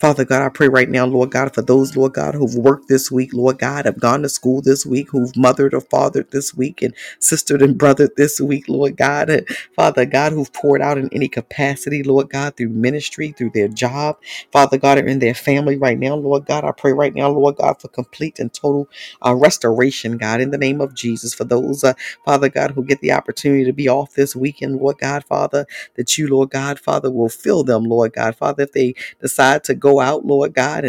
Father 0.00 0.26
God, 0.26 0.42
I 0.42 0.50
pray 0.50 0.68
right 0.68 0.90
now, 0.90 1.06
Lord 1.06 1.30
God, 1.30 1.54
for 1.54 1.62
those, 1.62 1.96
Lord 1.96 2.14
God, 2.14 2.34
who've 2.34 2.54
worked 2.56 2.88
this 2.88 3.10
week, 3.10 3.32
Lord 3.34 3.58
God, 3.60 3.86
have 3.86 3.98
gone 3.98 4.22
to 4.24 4.28
school 4.30 4.62
this 4.62 4.86
week, 4.86 5.10
who've 5.10 5.34
mothered 5.38 5.74
or 5.74 5.80
fathered 5.80 6.30
this 6.32 6.54
week, 6.54 6.82
and 6.82 6.94
sistered 7.20 7.62
and 7.62 7.78
brothered 7.78 8.16
this 8.16 8.40
week, 8.40 8.68
Lord 8.68 8.98
God, 8.98 9.30
and 9.30 9.48
Father 9.74 10.04
God, 10.04 10.32
who've 10.32 10.52
poured 10.52 10.82
out 10.82 10.98
in 10.98 11.08
any 11.14 11.28
capacity, 11.28 12.02
Lord 12.02 12.30
God, 12.30 12.56
through 12.58 12.70
ministry, 12.70 13.32
through 13.32 13.52
their 13.54 13.68
job, 13.68 14.18
Father 14.52 14.78
God, 14.78 14.98
or 14.98 15.06
in 15.06 15.20
their 15.20 15.34
family 15.34 15.78
right 15.78 15.98
now, 15.98 16.16
Lord 16.16 16.46
God. 16.46 16.64
I 16.64 16.72
pray 16.72 16.92
right 16.92 17.14
now, 17.14 17.30
Lord 17.30 17.56
God, 17.56 17.80
for 17.80 17.88
complete 17.88 18.38
and 18.38 18.52
total 18.52 18.90
uh, 19.24 19.34
restoration, 19.34 20.18
God, 20.18 20.42
in 20.42 20.50
the 20.50 20.58
name 20.58 20.82
of 20.82 20.94
Jesus. 20.94 21.34
For 21.34 21.44
those, 21.44 21.84
uh, 21.84 21.94
Father 22.26 22.50
God, 22.50 22.72
who 22.72 22.84
get 22.84 23.00
the 23.00 23.12
opportunity 23.12 23.64
to 23.64 23.72
be 23.72 23.88
off 23.88 24.14
this 24.14 24.36
weekend, 24.36 24.76
Lord 24.76 24.98
God, 24.98 25.24
Father, 25.24 25.66
that 25.96 26.18
you, 26.18 26.28
Lord 26.28 26.50
God, 26.50 26.80
Father, 26.80 27.10
will 27.10 27.30
fill 27.30 27.64
them, 27.64 27.84
Lord 27.84 28.12
God, 28.12 28.36
Father, 28.36 28.64
if 28.64 28.72
they 28.72 28.94
decide 29.20 29.64
to 29.64 29.74
go 29.74 29.85
out, 30.00 30.26
Lord 30.26 30.54
God, 30.54 30.84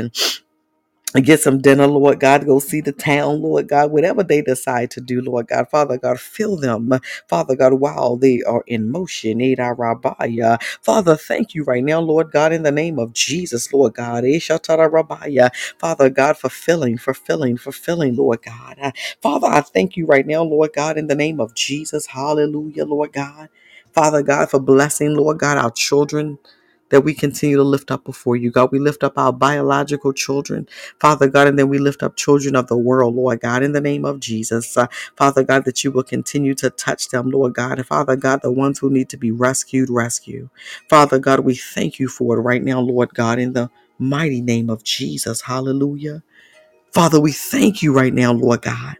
and 1.13 1.25
get 1.25 1.41
some 1.41 1.59
dinner, 1.59 1.87
Lord 1.87 2.19
God, 2.21 2.45
go 2.45 2.59
see 2.59 2.81
the 2.81 2.93
town, 2.93 3.41
Lord 3.41 3.67
God, 3.67 3.91
whatever 3.91 4.23
they 4.23 4.41
decide 4.41 4.91
to 4.91 5.01
do, 5.01 5.21
Lord 5.21 5.47
God, 5.47 5.69
Father 5.69 5.97
God, 5.97 6.19
fill 6.19 6.57
them, 6.57 6.91
Father 7.27 7.55
God, 7.55 7.73
while 7.75 8.15
they 8.15 8.41
are 8.43 8.63
in 8.67 8.89
motion. 8.89 9.41
Eh, 9.41 9.45
Eda 9.53 9.75
Rabaya. 9.77 10.61
Father, 10.83 11.17
thank 11.17 11.53
you 11.55 11.63
right 11.65 11.83
now, 11.83 11.99
Lord 11.99 12.31
God, 12.31 12.53
in 12.53 12.63
the 12.63 12.71
name 12.71 12.99
of 12.99 13.13
Jesus, 13.13 13.73
Lord 13.73 13.93
God. 13.95 14.23
Eh, 14.25 14.37
Eshatara 14.39 14.89
Rabaya. 14.89 15.49
Father 15.79 16.09
God, 16.09 16.37
fulfilling, 16.37 16.97
fulfilling, 16.97 17.57
fulfilling, 17.57 18.15
Lord 18.15 18.41
God. 18.43 18.93
Father, 19.21 19.47
I 19.47 19.61
thank 19.61 19.97
you 19.97 20.05
right 20.05 20.25
now, 20.27 20.43
Lord 20.43 20.71
God, 20.73 20.97
in 20.97 21.07
the 21.07 21.15
name 21.15 21.39
of 21.41 21.53
Jesus. 21.55 22.07
Hallelujah, 22.07 22.85
Lord 22.85 23.13
God. 23.13 23.49
Father 23.93 24.23
God, 24.23 24.49
for 24.49 24.59
blessing, 24.59 25.15
Lord 25.15 25.39
God, 25.39 25.57
our 25.57 25.71
children 25.71 26.39
that 26.89 27.01
we 27.01 27.13
continue 27.13 27.57
to 27.57 27.63
lift 27.63 27.91
up 27.91 28.05
before 28.05 28.35
you, 28.35 28.51
God. 28.51 28.71
We 28.71 28.79
lift 28.79 29.03
up 29.03 29.17
our 29.17 29.33
biological 29.33 30.13
children, 30.13 30.67
Father 30.99 31.27
God, 31.29 31.47
and 31.47 31.59
then 31.59 31.69
we 31.69 31.79
lift 31.79 32.03
up 32.03 32.15
children 32.15 32.55
of 32.55 32.67
the 32.67 32.77
world, 32.77 33.15
Lord 33.15 33.41
God, 33.41 33.63
in 33.63 33.73
the 33.73 33.81
name 33.81 34.05
of 34.05 34.19
Jesus. 34.19 34.77
Uh, 34.77 34.87
Father 35.17 35.43
God, 35.43 35.65
that 35.65 35.83
you 35.83 35.91
will 35.91 36.03
continue 36.03 36.55
to 36.55 36.69
touch 36.71 37.09
them, 37.09 37.31
Lord 37.31 37.53
God. 37.55 37.79
And 37.79 37.87
Father 37.87 38.15
God, 38.15 38.41
the 38.43 38.51
ones 38.51 38.79
who 38.79 38.89
need 38.89 39.09
to 39.09 39.17
be 39.17 39.31
rescued, 39.31 39.89
rescue. 39.89 40.49
Father 40.89 41.19
God, 41.19 41.41
we 41.41 41.55
thank 41.55 41.99
you 41.99 42.07
for 42.09 42.37
it 42.37 42.41
right 42.41 42.63
now, 42.63 42.79
Lord 42.81 43.13
God, 43.13 43.39
in 43.39 43.53
the 43.53 43.69
mighty 43.99 44.41
name 44.41 44.69
of 44.69 44.83
Jesus. 44.83 45.41
Hallelujah. 45.41 46.23
Father, 46.93 47.21
we 47.21 47.31
thank 47.33 47.83
you 47.83 47.93
right 47.93 48.13
now, 48.13 48.33
Lord 48.33 48.63
God. 48.63 48.97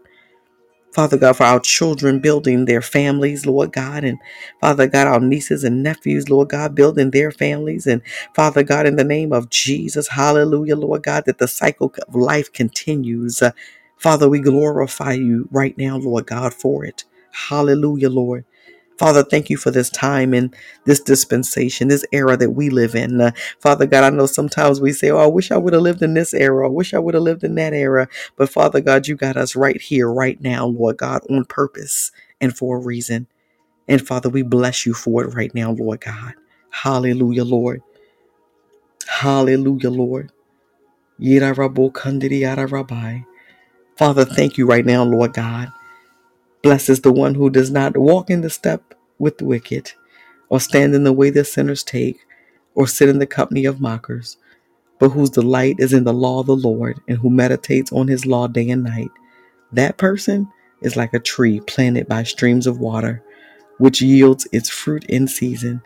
Father 0.97 1.17
God, 1.17 1.35
for 1.37 1.45
our 1.45 1.61
children 1.61 2.19
building 2.21 2.65
their 2.65 2.83
families, 2.83 3.47
Lord 3.47 3.73
God, 3.73 4.03
and 4.05 4.19
Father 4.61 4.87
God, 4.89 5.07
our 5.07 5.21
nieces 5.21 5.63
and 5.63 5.83
nephews, 5.83 6.29
Lord 6.29 6.49
God, 6.49 6.75
building 6.75 7.11
their 7.11 7.31
families. 7.31 7.87
And 7.87 8.03
Father 8.35 8.63
God, 8.63 8.87
in 8.87 8.97
the 8.97 9.05
name 9.05 9.33
of 9.33 9.51
Jesus, 9.51 10.09
hallelujah, 10.09 10.77
Lord 10.77 11.03
God, 11.05 11.25
that 11.27 11.39
the 11.39 11.49
cycle 11.49 11.93
of 12.09 12.15
life 12.15 12.53
continues. 12.53 13.41
Uh, 13.41 13.53
Father, 13.97 14.29
we 14.29 14.41
glorify 14.41 15.13
you 15.13 15.49
right 15.53 15.77
now, 15.79 15.97
Lord 15.99 16.27
God, 16.27 16.53
for 16.53 16.85
it. 16.85 17.05
Hallelujah, 17.49 18.11
Lord. 18.11 18.45
Father, 18.97 19.23
thank 19.23 19.49
you 19.49 19.57
for 19.57 19.71
this 19.71 19.89
time 19.89 20.33
and 20.33 20.55
this 20.85 21.01
dispensation, 21.01 21.89
this 21.89 22.05
era 22.13 22.37
that 22.37 22.51
we 22.51 22.69
live 22.69 22.95
in. 22.95 23.21
Uh, 23.21 23.31
Father 23.59 23.85
God, 23.87 24.05
I 24.05 24.09
know 24.15 24.27
sometimes 24.27 24.81
we 24.81 24.93
say, 24.93 25.11
Oh, 25.11 25.17
I 25.19 25.27
wish 25.27 25.51
I 25.51 25.57
would 25.57 25.73
have 25.73 25.83
lived 25.83 26.03
in 26.03 26.15
this 26.15 26.33
era. 26.33 26.67
I 26.67 26.71
wish 26.71 26.93
I 26.93 26.99
would 26.99 27.15
have 27.15 27.23
lived 27.23 27.43
in 27.43 27.55
that 27.55 27.73
era. 27.73 28.07
But 28.37 28.49
Father 28.49 28.81
God, 28.81 29.07
you 29.07 29.15
got 29.15 29.37
us 29.37 29.55
right 29.55 29.81
here, 29.81 30.11
right 30.11 30.41
now, 30.41 30.67
Lord 30.67 30.97
God, 30.97 31.21
on 31.29 31.45
purpose 31.45 32.11
and 32.41 32.57
for 32.57 32.77
a 32.77 32.81
reason. 32.81 33.27
And 33.87 34.05
Father, 34.05 34.29
we 34.29 34.43
bless 34.43 34.85
you 34.85 34.93
for 34.93 35.23
it 35.25 35.35
right 35.35 35.53
now, 35.55 35.71
Lord 35.71 36.01
God. 36.01 36.35
Hallelujah, 36.71 37.45
Lord. 37.45 37.81
Hallelujah, 39.07 39.91
Lord. 39.91 40.31
Father, 43.97 44.25
thank 44.25 44.57
you 44.57 44.67
right 44.67 44.85
now, 44.85 45.03
Lord 45.03 45.33
God. 45.33 45.69
Blessed 46.67 46.89
is 46.89 46.99
the 46.99 47.13
one 47.13 47.35
who 47.35 47.49
does 47.49 47.71
not 47.71 47.95
walk 47.95 48.29
in 48.29 48.41
the 48.41 48.49
step 48.49 48.93
with 49.19 49.37
the 49.37 49.45
wicked 49.45 49.93
or 50.49 50.59
stand 50.59 50.93
in 50.93 51.05
the 51.05 51.13
way 51.13 51.29
that 51.29 51.45
sinners 51.45 51.81
take, 51.81 52.19
or 52.75 52.85
sit 52.87 53.07
in 53.07 53.19
the 53.19 53.25
company 53.25 53.63
of 53.63 53.79
mockers, 53.79 54.35
but 54.99 55.11
whose 55.11 55.29
delight 55.29 55.77
is 55.79 55.93
in 55.93 56.03
the 56.03 56.13
law 56.13 56.41
of 56.41 56.47
the 56.47 56.57
Lord, 56.57 56.99
and 57.07 57.19
who 57.19 57.29
meditates 57.29 57.93
on 57.93 58.09
his 58.09 58.25
law 58.25 58.47
day 58.47 58.69
and 58.69 58.83
night. 58.83 59.11
That 59.71 59.95
person 59.95 60.51
is 60.81 60.97
like 60.97 61.13
a 61.13 61.19
tree 61.19 61.61
planted 61.61 62.09
by 62.09 62.23
streams 62.23 62.67
of 62.67 62.81
water, 62.81 63.23
which 63.77 64.01
yields 64.01 64.45
its 64.51 64.69
fruit 64.69 65.05
in 65.05 65.29
season, 65.29 65.81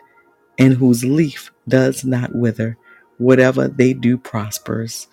and 0.58 0.74
whose 0.74 1.04
leaf 1.04 1.52
does 1.68 2.04
not 2.04 2.34
wither. 2.34 2.76
Whatever 3.18 3.68
they 3.68 3.92
do 3.92 4.18
prospers. 4.18 5.06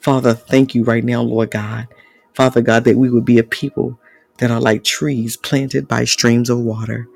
Father, 0.00 0.34
thank 0.34 0.76
you 0.76 0.84
right 0.84 1.04
now, 1.04 1.22
Lord 1.22 1.50
God. 1.50 1.88
Father 2.34 2.62
God, 2.62 2.84
that 2.84 2.96
we 2.96 3.10
would 3.10 3.24
be 3.24 3.38
a 3.38 3.44
people 3.44 3.98
that 4.38 4.50
are 4.50 4.60
like 4.60 4.84
trees 4.84 5.36
planted 5.36 5.88
by 5.88 6.04
streams 6.04 6.50
of 6.50 6.58
water 6.60 7.06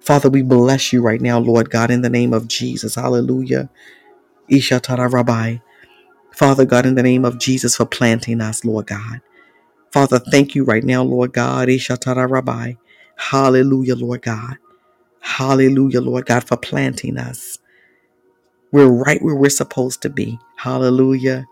Father, 0.00 0.30
we 0.30 0.42
bless 0.42 0.92
you 0.92 1.02
right 1.02 1.20
now, 1.20 1.38
Lord 1.38 1.70
God, 1.70 1.90
in 1.90 2.02
the 2.02 2.10
name 2.10 2.32
of 2.32 2.48
Jesus. 2.48 2.94
Hallelujah. 2.94 3.70
Ishatara 4.50 5.12
Rabbi. 5.12 5.58
Father 6.34 6.64
God, 6.66 6.86
in 6.86 6.96
the 6.96 7.02
name 7.02 7.24
of 7.24 7.38
Jesus, 7.38 7.76
for 7.76 7.86
planting 7.86 8.40
us, 8.40 8.64
Lord 8.64 8.88
God. 8.88 9.20
Father, 9.92 10.18
thank 10.18 10.54
you 10.54 10.64
right 10.64 10.84
now, 10.84 11.02
Lord 11.04 11.32
God. 11.32 11.68
Ishatara 11.68 12.30
Rabbi. 12.30 12.74
Hallelujah, 13.16 13.96
Lord 13.96 14.22
God. 14.22 14.58
Hallelujah, 15.20 16.00
Lord 16.02 16.26
God, 16.26 16.44
for 16.44 16.56
planting 16.58 17.18
us. 17.18 17.58
We're 18.72 18.88
right 18.88 19.22
where 19.22 19.36
we're 19.36 19.50
supposed 19.50 20.02
to 20.02 20.10
be. 20.10 20.38
Hallelujah. 20.58 21.46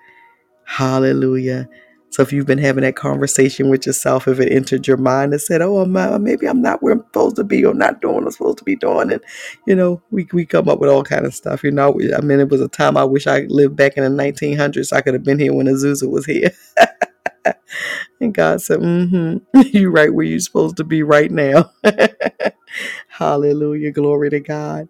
Hallelujah. 0.66 1.68
So 2.10 2.22
if 2.22 2.32
you've 2.32 2.46
been 2.46 2.58
having 2.58 2.82
that 2.82 2.96
conversation 2.96 3.70
with 3.70 3.86
yourself, 3.86 4.28
if 4.28 4.40
it 4.40 4.52
entered 4.52 4.88
your 4.88 4.96
mind 4.96 5.32
and 5.32 5.40
said, 5.40 5.62
"Oh, 5.62 5.78
I'm, 5.78 6.24
maybe 6.24 6.46
I'm 6.46 6.62
not 6.62 6.82
where 6.82 6.92
I'm 6.94 7.00
supposed 7.00 7.36
to 7.36 7.44
be, 7.44 7.64
or 7.64 7.74
not 7.74 8.00
doing 8.00 8.16
what 8.16 8.24
I'm 8.24 8.30
supposed 8.32 8.58
to 8.58 8.64
be 8.64 8.76
doing," 8.76 9.12
and 9.12 9.22
you 9.66 9.76
know, 9.76 10.02
we 10.10 10.28
we 10.32 10.46
come 10.46 10.68
up 10.68 10.80
with 10.80 10.90
all 10.90 11.04
kind 11.04 11.26
of 11.26 11.34
stuff. 11.34 11.64
You 11.64 11.70
know, 11.70 11.98
I 12.16 12.20
mean, 12.22 12.40
it 12.40 12.48
was 12.48 12.60
a 12.60 12.68
time 12.68 12.96
I 12.96 13.04
wish 13.04 13.26
I 13.26 13.40
lived 13.48 13.76
back 13.76 13.96
in 13.96 14.04
the 14.04 14.22
1900s. 14.22 14.92
I 14.92 15.00
could 15.02 15.14
have 15.14 15.24
been 15.24 15.38
here 15.38 15.54
when 15.54 15.66
Azusa 15.66 16.10
was 16.10 16.26
here. 16.26 16.50
and 18.20 18.34
God 18.34 18.62
said, 18.62 18.80
"Mm-hmm, 18.80 19.60
you 19.72 19.90
right 19.90 20.12
where 20.12 20.26
you're 20.26 20.40
supposed 20.40 20.76
to 20.78 20.84
be 20.84 21.02
right 21.02 21.30
now." 21.30 21.70
Hallelujah, 23.08 23.92
glory 23.92 24.30
to 24.30 24.40
God. 24.40 24.88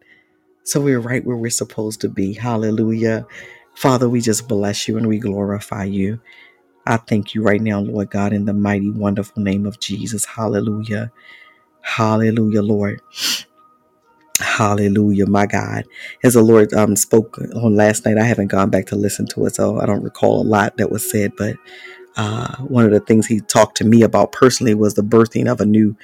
So 0.65 0.81
we're 0.81 1.01
right 1.01 1.25
where 1.25 1.37
we're 1.37 1.51
supposed 1.51 2.01
to 2.03 2.09
be. 2.09 2.35
Hallelujah. 2.35 3.27
Father, 3.75 4.09
we 4.09 4.21
just 4.21 4.49
bless 4.49 4.89
you 4.89 4.99
and 4.99 5.09
we 5.09 5.19
glorify 5.19 5.85
you. 5.85 6.21
I 6.91 6.99
thank 6.99 7.35
you 7.35 7.43
right 7.43 7.63
now, 7.63 7.81
Lord 7.81 8.11
God, 8.11 8.35
in 8.35 8.47
the 8.47 8.55
mighty, 8.55 8.91
wonderful 8.91 9.43
name 9.43 9.67
of 9.67 9.81
Jesus. 9.81 10.27
Hallelujah. 10.27 11.13
Hallelujah, 11.83 12.63
Lord. 12.63 13.03
Hallelujah, 14.41 15.27
my 15.27 15.47
God. 15.47 15.85
As 16.25 16.35
the 16.35 16.43
Lord 16.43 16.73
um, 16.75 16.97
spoke 16.97 17.39
on 17.57 17.77
last 17.77 18.07
night, 18.07 18.19
I 18.19 18.25
haven't 18.25 18.49
gone 18.49 18.71
back 18.71 18.87
to 18.87 18.97
listen 18.97 19.27
to 19.29 19.47
it, 19.47 19.57
so 19.57 19.81
I 19.81 19.87
don't 19.87 20.05
recall 20.05 20.43
a 20.43 20.45
lot 20.45 20.79
that 20.79 20.91
was 20.93 21.09
said, 21.11 21.33
but 21.37 21.57
uh, 22.17 22.57
one 22.59 22.85
of 22.85 22.91
the 22.93 23.01
things 23.01 23.27
he 23.27 23.41
talked 23.41 23.77
to 23.79 23.85
me 23.85 24.03
about 24.03 24.33
personally 24.33 24.75
was 24.75 24.95
the 24.95 25.03
birthing 25.03 25.51
of 25.51 25.61
a 25.61 25.67
new 25.67 25.97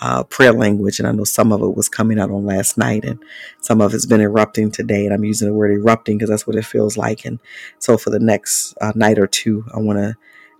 uh, 0.00 0.24
prayer 0.24 0.52
language. 0.52 0.98
And 1.00 1.08
I 1.08 1.12
know 1.12 1.24
some 1.24 1.52
of 1.52 1.62
it 1.62 1.76
was 1.76 1.88
coming 1.88 2.20
out 2.20 2.30
on 2.30 2.46
last 2.46 2.78
night, 2.78 3.04
and 3.04 3.22
some 3.60 3.80
of 3.80 3.94
it's 3.94 4.06
been 4.06 4.20
erupting 4.20 4.70
today. 4.72 5.06
And 5.06 5.14
I'm 5.14 5.24
using 5.24 5.48
the 5.48 5.54
word 5.54 5.72
erupting 5.72 6.18
because 6.18 6.30
that's 6.30 6.46
what 6.46 6.56
it 6.56 6.66
feels 6.66 6.96
like. 6.96 7.24
And 7.24 7.40
so 7.80 7.98
for 7.98 8.10
the 8.10 8.20
next 8.20 8.74
uh, 8.80 8.92
night 8.94 9.18
or 9.18 9.26
two, 9.26 9.64
I 9.74 9.78
want 9.78 9.98
to. 9.98 10.16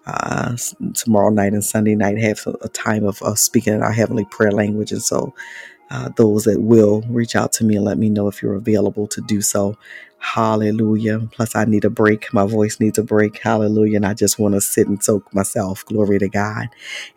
Uh, 0.07 0.57
tomorrow 0.95 1.31
night 1.31 1.53
and 1.55 1.65
Sunday 1.65 1.95
night 1.97 2.19
have 2.19 2.47
a 2.63 2.69
time 2.69 3.05
of 3.05 3.23
speaking 3.39 3.75
in 3.75 3.83
our 3.83 3.93
heavenly 3.93 4.27
prayer 4.27 4.53
language, 4.53 4.93
and 4.93 5.03
so 5.03 5.27
uh, 5.91 6.11
those 6.17 6.45
that 6.45 6.61
will 6.63 7.03
reach 7.09 7.37
out 7.37 7.53
to 7.55 7.65
me 7.65 7.77
and 7.77 7.85
let 7.85 7.99
me 7.99 8.11
know 8.11 8.29
if 8.29 8.43
you're 8.43 8.57
available 8.57 9.07
to 9.09 9.21
do 9.23 9.41
so. 9.41 9.77
Hallelujah. 10.19 11.21
Plus, 11.33 11.55
I 11.55 11.65
need 11.67 11.85
a 11.85 11.91
break. 11.91 12.33
My 12.35 12.47
voice 12.47 12.81
needs 12.81 12.99
a 12.99 13.05
break. 13.05 13.39
Hallelujah. 13.39 13.97
And 13.97 14.07
I 14.07 14.15
just 14.15 14.39
want 14.39 14.55
to 14.57 14.61
sit 14.61 14.89
and 14.89 15.03
soak 15.03 15.33
myself. 15.35 15.85
Glory 15.87 16.19
to 16.19 16.29
God. 16.29 16.69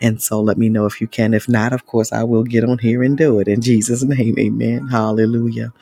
And 0.01 0.21
so 0.21 0.39
let 0.41 0.57
me 0.59 0.69
know 0.69 0.85
if 0.85 1.01
you 1.01 1.07
can. 1.07 1.33
If 1.33 1.49
not, 1.49 1.73
of 1.73 1.87
course, 1.87 2.11
I 2.13 2.23
will 2.23 2.43
get 2.43 2.63
on 2.63 2.77
here 2.79 3.01
and 3.03 3.17
do 3.17 3.39
it 3.39 3.47
in 3.47 3.61
Jesus' 3.61 4.03
name. 4.05 4.37
Amen. 4.37 4.87
Hallelujah. 4.89 5.73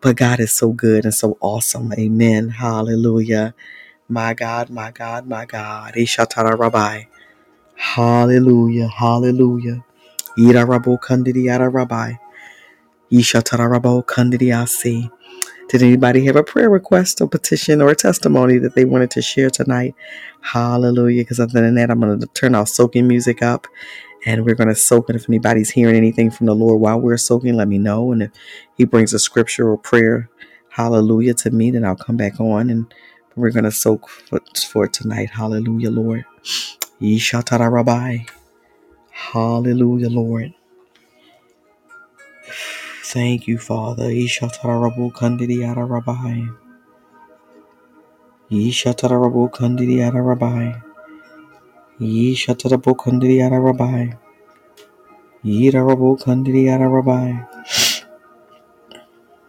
But 0.00 0.16
God 0.16 0.40
is 0.40 0.52
so 0.52 0.72
good 0.72 1.04
and 1.04 1.14
so 1.14 1.38
awesome. 1.40 1.92
Amen. 1.94 2.50
Hallelujah. 2.50 3.54
My 4.10 4.34
God, 4.34 4.70
my 4.70 4.90
God, 4.90 5.28
my 5.28 5.46
God. 5.46 5.94
Ishatara 5.94 6.58
Rabbi. 6.58 7.04
Hallelujah. 7.76 8.88
Hallelujah. 8.88 9.84
Ira 10.38 10.66
Rabo 10.66 10.98
Kandidi 11.00 11.48
Rabbi. 11.72 12.14
Yishatarabo 13.12 14.04
Kandidiasi. 14.04 15.10
Did 15.68 15.82
anybody 15.82 16.26
have 16.26 16.36
a 16.36 16.44
prayer 16.44 16.70
request 16.70 17.20
a 17.20 17.28
petition 17.28 17.82
or 17.82 17.90
a 17.90 17.96
testimony 17.96 18.58
that 18.58 18.74
they 18.74 18.84
wanted 18.84 19.10
to 19.12 19.22
share 19.22 19.50
tonight? 19.50 19.94
Hallelujah. 20.42 21.22
Because 21.22 21.40
other 21.40 21.60
than 21.60 21.76
that, 21.76 21.90
I'm 21.90 22.00
going 22.00 22.20
to 22.20 22.26
turn 22.28 22.54
our 22.54 22.66
soaking 22.66 23.08
music 23.08 23.42
up 23.42 23.66
and 24.26 24.44
we're 24.44 24.56
going 24.56 24.68
to 24.68 24.76
soak 24.76 25.10
it. 25.10 25.16
If 25.16 25.28
anybody's 25.28 25.70
hearing 25.70 25.96
anything 25.96 26.30
from 26.30 26.46
the 26.46 26.54
Lord 26.54 26.80
while 26.80 27.00
we're 27.00 27.16
soaking, 27.18 27.56
let 27.56 27.68
me 27.68 27.78
know. 27.78 28.12
And 28.12 28.24
if 28.24 28.32
He 28.76 28.84
brings 28.84 29.14
a 29.14 29.18
scripture 29.20 29.70
or 29.70 29.78
prayer, 29.78 30.30
hallelujah, 30.70 31.34
to 31.34 31.50
me, 31.50 31.70
then 31.70 31.84
I'll 31.84 31.96
come 31.96 32.16
back 32.16 32.40
on 32.40 32.70
and 32.70 32.92
we're 33.40 33.50
going 33.52 33.64
to 33.64 33.72
soak 33.72 34.08
for, 34.08 34.40
for 34.70 34.88
tonight. 34.88 35.30
Hallelujah, 35.30 35.90
Lord. 35.90 36.26
Yishatarabai. 37.02 38.28
Hallelujah, 39.12 40.10
Lord. 40.10 40.54
Thank 43.04 43.48
you, 43.48 43.58
Father. 43.58 44.04
Ishatarabu 44.10 45.12
kandidi 45.12 45.58
arabai. 45.64 46.48
Rabbi. 48.50 49.50
kandidi 49.52 49.98
arabai. 50.08 50.82
Ishatarabu 52.00 52.96
kandidi 52.96 53.38
arabai. 53.42 54.18
Yidarabu 55.44 56.18
kandidi 56.18 56.68
arabai. 56.68 57.48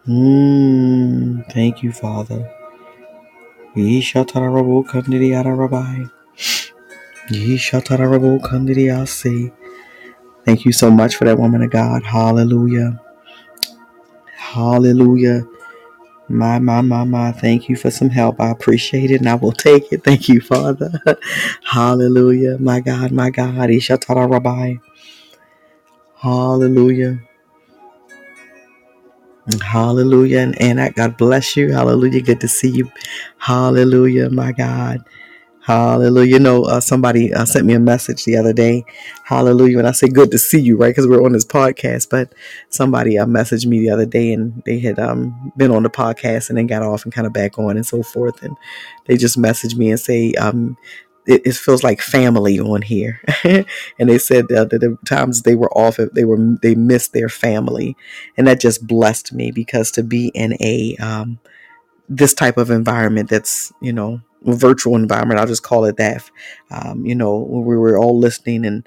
Mmm. 0.08 1.44
Thank 1.52 1.82
you, 1.84 1.92
Father. 1.92 2.50
Thank 10.44 10.66
you 10.66 10.72
so 10.72 10.90
much 10.90 11.16
for 11.16 11.24
that 11.26 11.38
woman 11.38 11.62
of 11.62 11.70
God. 11.70 12.02
Hallelujah. 12.04 13.00
Hallelujah. 14.36 15.46
My, 16.28 16.58
my, 16.58 16.82
my, 16.82 17.04
my. 17.04 17.32
Thank 17.32 17.68
you 17.68 17.76
for 17.76 17.90
some 17.90 18.10
help. 18.10 18.40
I 18.40 18.50
appreciate 18.50 19.10
it 19.10 19.20
and 19.20 19.28
I 19.28 19.36
will 19.36 19.52
take 19.52 19.92
it. 19.92 20.04
Thank 20.04 20.28
you, 20.28 20.40
Father. 20.40 20.92
Hallelujah. 21.64 22.58
My 22.58 22.80
God, 22.80 23.12
my 23.12 23.30
God. 23.30 23.70
Hallelujah. 26.16 27.20
Hallelujah. 29.60 30.38
And 30.38 30.60
Anna, 30.60 30.92
God 30.92 31.16
bless 31.16 31.56
you. 31.56 31.72
Hallelujah. 31.72 32.22
Good 32.22 32.40
to 32.40 32.48
see 32.48 32.70
you. 32.70 32.90
Hallelujah. 33.38 34.30
My 34.30 34.52
God. 34.52 35.00
Hallelujah. 35.64 36.32
You 36.32 36.38
know, 36.40 36.64
uh, 36.64 36.80
somebody 36.80 37.32
uh, 37.32 37.44
sent 37.44 37.66
me 37.66 37.74
a 37.74 37.80
message 37.80 38.24
the 38.24 38.36
other 38.36 38.52
day. 38.52 38.84
Hallelujah. 39.24 39.78
And 39.78 39.86
I 39.86 39.92
say, 39.92 40.08
good 40.08 40.32
to 40.32 40.38
see 40.38 40.60
you, 40.60 40.76
right? 40.76 40.88
Because 40.88 41.06
we're 41.06 41.24
on 41.24 41.32
this 41.32 41.44
podcast. 41.44 42.08
But 42.10 42.34
somebody 42.68 43.16
uh, 43.16 43.26
messaged 43.26 43.66
me 43.66 43.80
the 43.80 43.90
other 43.90 44.06
day 44.06 44.32
and 44.32 44.60
they 44.66 44.80
had 44.80 44.98
um, 44.98 45.52
been 45.56 45.70
on 45.70 45.84
the 45.84 45.90
podcast 45.90 46.48
and 46.48 46.58
then 46.58 46.66
got 46.66 46.82
off 46.82 47.04
and 47.04 47.12
kind 47.12 47.28
of 47.28 47.32
back 47.32 47.58
on 47.58 47.76
and 47.76 47.86
so 47.86 48.02
forth. 48.02 48.42
And 48.42 48.56
they 49.06 49.16
just 49.16 49.38
messaged 49.38 49.76
me 49.76 49.90
and 49.90 50.00
say, 50.00 50.32
um, 50.34 50.76
it, 51.26 51.42
it 51.46 51.54
feels 51.54 51.82
like 51.82 52.00
family 52.00 52.58
on 52.58 52.82
here. 52.82 53.20
and 53.44 54.08
they 54.08 54.18
said 54.18 54.48
that 54.48 54.70
the 54.70 54.98
times 55.06 55.42
they 55.42 55.54
were 55.54 55.72
off, 55.72 55.96
they 55.96 56.24
were 56.24 56.38
they 56.62 56.74
missed 56.74 57.12
their 57.12 57.28
family, 57.28 57.96
and 58.36 58.46
that 58.46 58.60
just 58.60 58.86
blessed 58.86 59.32
me 59.32 59.50
because 59.50 59.90
to 59.92 60.02
be 60.02 60.28
in 60.28 60.56
a 60.60 60.96
um, 60.96 61.38
this 62.08 62.34
type 62.34 62.56
of 62.56 62.70
environment 62.70 63.30
that's 63.30 63.72
you 63.80 63.92
know 63.92 64.20
virtual 64.42 64.96
environment, 64.96 65.40
I'll 65.40 65.46
just 65.46 65.62
call 65.62 65.84
it 65.84 65.96
that. 65.98 66.28
Um, 66.70 67.06
you 67.06 67.14
know, 67.14 67.36
we 67.38 67.76
were 67.76 67.98
all 67.98 68.18
listening 68.18 68.66
and 68.66 68.86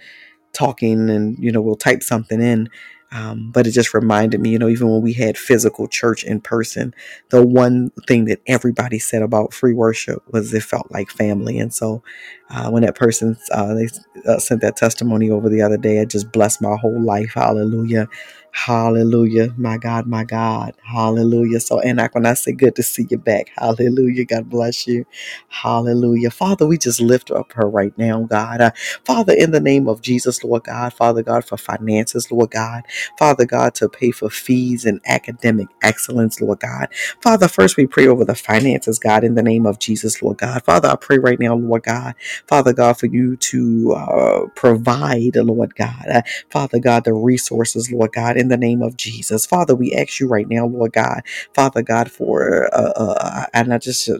talking 0.54 1.10
and 1.10 1.38
you 1.38 1.52
know 1.52 1.62
we'll 1.62 1.76
type 1.76 2.02
something 2.02 2.42
in 2.42 2.70
um, 3.12 3.52
but 3.52 3.68
it 3.68 3.72
just 3.72 3.94
reminded 3.94 4.42
me 4.42 4.50
you 4.50 4.60
know 4.60 4.70
even 4.70 4.90
when 4.90 5.02
we 5.02 5.14
had 5.14 5.38
physical 5.38 5.88
church 5.88 6.24
in 6.24 6.42
person 6.42 6.94
the 7.30 7.46
one 7.46 7.92
thing 8.08 8.26
that 8.26 8.42
everybody 8.48 9.00
said 9.00 9.22
about 9.22 9.54
free 9.54 9.74
worship 9.74 10.22
was 10.32 10.54
it 10.54 10.64
felt 10.64 10.92
like 10.92 11.10
family. 11.10 11.58
And 11.60 11.74
so 11.74 12.04
uh, 12.50 12.70
when 12.72 12.84
that 12.84 12.96
person 12.96 13.38
uh, 13.52 13.74
they 13.76 13.88
uh, 14.28 14.40
sent 14.40 14.62
that 14.62 14.78
testimony 14.78 15.30
over 15.32 15.50
the 15.50 15.62
other 15.62 15.78
day 15.78 15.98
it 16.00 16.10
just 16.10 16.32
blessed 16.32 16.62
my 16.62 16.76
whole 16.78 17.02
life 17.02 17.34
hallelujah 17.36 18.08
Hallelujah. 18.52 19.54
My 19.58 19.78
God, 19.78 20.08
my 20.08 20.24
God. 20.26 20.74
Hallelujah. 20.84 21.60
So, 21.62 21.80
and 21.82 22.02
when 22.14 22.26
I 22.26 22.36
say 22.36 22.54
good 22.54 22.76
to 22.78 22.84
see 22.84 23.08
you 23.10 23.18
back, 23.18 23.52
hallelujah. 23.58 24.26
God 24.26 24.50
bless 24.50 24.88
you. 24.88 25.06
Hallelujah. 25.50 26.32
Father, 26.32 26.68
we 26.68 26.78
just 26.80 27.02
lift 27.02 27.32
up 27.32 27.54
her 27.54 27.70
right 27.70 27.98
now, 27.98 28.24
God. 28.24 28.62
Uh, 28.62 28.72
Father, 29.06 29.34
in 29.34 29.52
the 29.52 29.62
name 29.62 29.88
of 29.88 30.02
Jesus, 30.02 30.44
Lord 30.44 30.66
God, 30.66 30.94
Father 30.94 31.24
God, 31.24 31.46
for 31.46 31.58
finances, 31.58 32.32
Lord 32.32 32.52
God, 32.52 32.84
Father 33.20 33.46
God, 33.46 33.76
to 33.78 33.90
pay 33.90 34.12
for 34.12 34.30
fees 34.32 34.86
and 34.86 35.02
academic 35.06 35.68
excellence, 35.84 36.42
Lord 36.42 36.62
God. 36.62 36.90
Father, 37.22 37.48
first 37.48 37.78
we 37.78 37.88
pray 37.88 38.08
over 38.08 38.26
the 38.26 38.36
finances, 38.36 39.00
God, 39.00 39.24
in 39.24 39.36
the 39.36 39.44
name 39.44 39.68
of 39.68 39.80
Jesus, 39.80 40.22
Lord 40.24 40.40
God. 40.40 40.64
Father, 40.66 40.90
I 40.90 40.98
pray 40.98 41.20
right 41.20 41.40
now, 41.40 41.56
Lord 41.56 41.84
God, 41.84 42.16
Father 42.48 42.74
God, 42.74 43.00
for 43.00 43.08
you 43.08 43.38
to 43.38 43.94
uh, 43.94 44.48
provide, 44.56 45.36
Lord 45.38 45.76
God, 45.76 46.06
uh, 46.14 46.22
Father 46.52 46.80
God, 46.80 47.06
the 47.06 47.14
resources, 47.14 47.92
Lord 47.92 48.14
God, 48.14 48.38
in 48.38 48.50
the 48.50 48.58
name 48.58 48.82
of 48.82 48.98
Jesus. 48.98 49.46
Father, 49.46 49.76
we 49.76 49.94
ask 49.94 50.20
you 50.20 50.28
right 50.28 50.48
now, 50.50 50.66
Lord 50.68 50.94
God, 50.94 51.22
Father 51.54 51.82
God, 51.84 52.12
for, 52.12 52.70
uh, 52.74 52.94
uh, 52.96 53.46
and 53.54 53.74
I 53.74 53.80
just, 53.80 54.10
uh, 54.10 54.20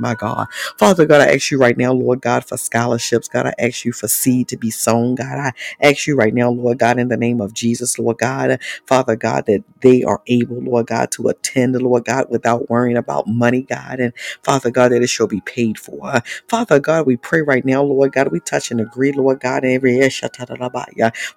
my 0.00 0.14
God. 0.14 0.46
Father 0.78 1.06
God, 1.06 1.22
I 1.22 1.34
ask 1.34 1.50
you 1.50 1.58
right 1.58 1.78
now, 1.78 1.92
Lord 1.92 2.22
God, 2.22 2.44
for 2.44 2.56
scholarships. 2.58 3.28
God, 3.28 3.46
I 3.46 3.54
ask 3.58 3.84
you 3.84 3.92
for 3.92 4.08
seed 4.08 4.48
to 4.48 4.56
be 4.58 4.70
sown. 4.70 5.16
God, 5.16 5.38
I 5.38 5.52
ask 5.82 6.06
you 6.06 6.16
right 6.16 6.34
now, 6.34 6.50
Lord 6.50 6.78
God, 6.80 6.98
in 6.98 7.08
the 7.08 7.16
name 7.18 7.40
of 7.40 7.54
Jesus, 7.54 7.98
Lord 7.98 8.18
God, 8.18 8.60
Father 8.86 9.16
God, 9.16 9.46
that 9.46 9.64
they 9.82 10.02
are 10.04 10.22
able, 10.28 10.60
Lord 10.62 10.88
God, 10.88 11.12
to 11.12 11.28
attend, 11.28 11.74
Lord 11.80 12.06
God, 12.06 12.26
without 12.30 12.70
worrying 12.70 12.98
about 12.98 13.28
money, 13.28 13.62
God, 13.62 14.00
and 14.00 14.12
Father 14.42 14.70
God, 14.70 14.92
that 14.92 15.02
it 15.02 15.08
shall 15.10 15.28
be 15.28 15.40
paid 15.50 15.78
for. 15.78 16.22
Father 16.48 16.80
God, 16.80 17.06
we 17.06 17.18
pray 17.18 17.42
right 17.42 17.64
now, 17.66 17.82
Lord 17.84 18.12
God, 18.14 18.32
we 18.32 18.40
touch 18.40 18.72
and 18.72 18.80
agree, 18.80 19.12
Lord 19.12 19.40
God, 19.40 19.64
every 19.64 20.00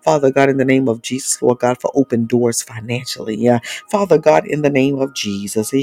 Father 0.03 0.31
God, 0.31 0.49
in 0.49 0.57
the 0.57 0.65
name 0.65 0.89
of 0.89 1.03
Jesus, 1.03 1.41
Lord 1.41 1.59
God, 1.59 1.79
for 1.81 1.91
open 1.95 2.27
doors 2.27 2.63
financially. 2.63 3.49
Father 3.91 4.19
God, 4.19 4.47
in 4.47 4.63
the 4.63 4.71
name 4.71 4.99
of 4.99 5.15
Jesus. 5.15 5.73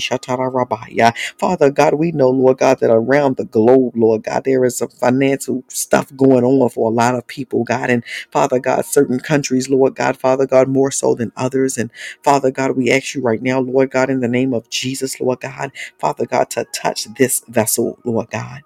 Father 1.38 1.70
God, 1.70 1.94
we 1.96 2.12
know, 2.12 2.30
Lord 2.30 2.58
God, 2.58 2.80
that 2.80 2.90
around 2.92 3.38
the 3.38 3.46
globe, 3.46 3.94
Lord 3.96 4.24
God, 4.24 4.44
there 4.44 4.64
is 4.64 4.78
some 4.78 4.90
financial 4.90 5.64
stuff 5.68 6.14
going 6.16 6.44
on 6.44 6.70
for 6.70 6.90
a 6.90 6.94
lot 6.94 7.16
of 7.16 7.26
people, 7.28 7.64
God. 7.64 7.90
And 7.90 8.04
Father 8.32 8.60
God, 8.60 8.84
certain 8.86 9.20
countries, 9.20 9.70
Lord 9.70 9.96
God, 9.96 10.18
Father 10.18 10.46
God, 10.46 10.68
more 10.68 10.92
so 10.92 11.14
than 11.16 11.32
others. 11.36 11.78
And 11.78 11.90
Father 12.24 12.52
God, 12.52 12.72
we 12.76 12.90
ask 12.92 13.14
you 13.14 13.22
right 13.22 13.42
now, 13.42 13.60
Lord 13.60 13.90
God, 13.90 14.10
in 14.10 14.20
the 14.20 14.28
name 14.28 14.54
of 14.54 14.70
Jesus, 14.70 15.20
Lord 15.20 15.40
God, 15.40 15.72
Father 16.00 16.26
God, 16.26 16.50
to 16.50 16.66
touch 16.74 17.06
this 17.18 17.42
vessel, 17.48 17.98
Lord 18.04 18.19
God. 18.24 18.62